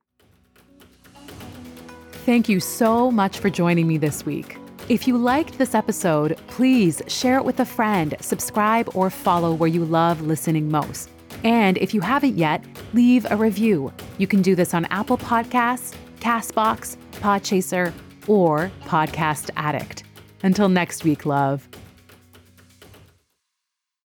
Thank 2.31 2.49
you 2.49 2.61
so 2.61 3.11
much 3.11 3.41
for 3.41 3.51
joining 3.51 3.89
me 3.89 3.99
this 3.99 4.25
week. 4.25 4.57
If 4.89 5.09
you 5.09 5.19
liked 5.19 5.59
this 5.59 5.75
episode, 5.75 6.39
please 6.47 7.03
share 7.09 7.39
it 7.39 7.45
with 7.45 7.59
a 7.59 7.65
friend, 7.65 8.15
subscribe, 8.21 8.89
or 8.95 9.11
follow 9.11 9.53
where 9.53 9.67
you 9.69 9.85
love 9.85 10.21
listening 10.21 10.71
most. 10.71 11.11
And 11.43 11.77
if 11.79 11.93
you 11.93 12.01
haven't 12.01 12.39
yet, 12.39 12.65
leave 12.93 13.27
a 13.29 13.37
review. 13.37 13.93
You 14.19 14.29
can 14.29 14.43
do 14.43 14.55
this 14.55 14.75
on 14.75 14.85
Apple 14.93 15.19
Podcasts, 15.19 15.97
Castbox, 16.21 16.97
Podchaser, 17.15 17.93
or 18.29 18.71
Podcast 18.83 19.51
Addict. 19.57 20.05
Until 20.45 20.69
next 20.69 21.03
week, 21.03 21.27
love. 21.27 21.69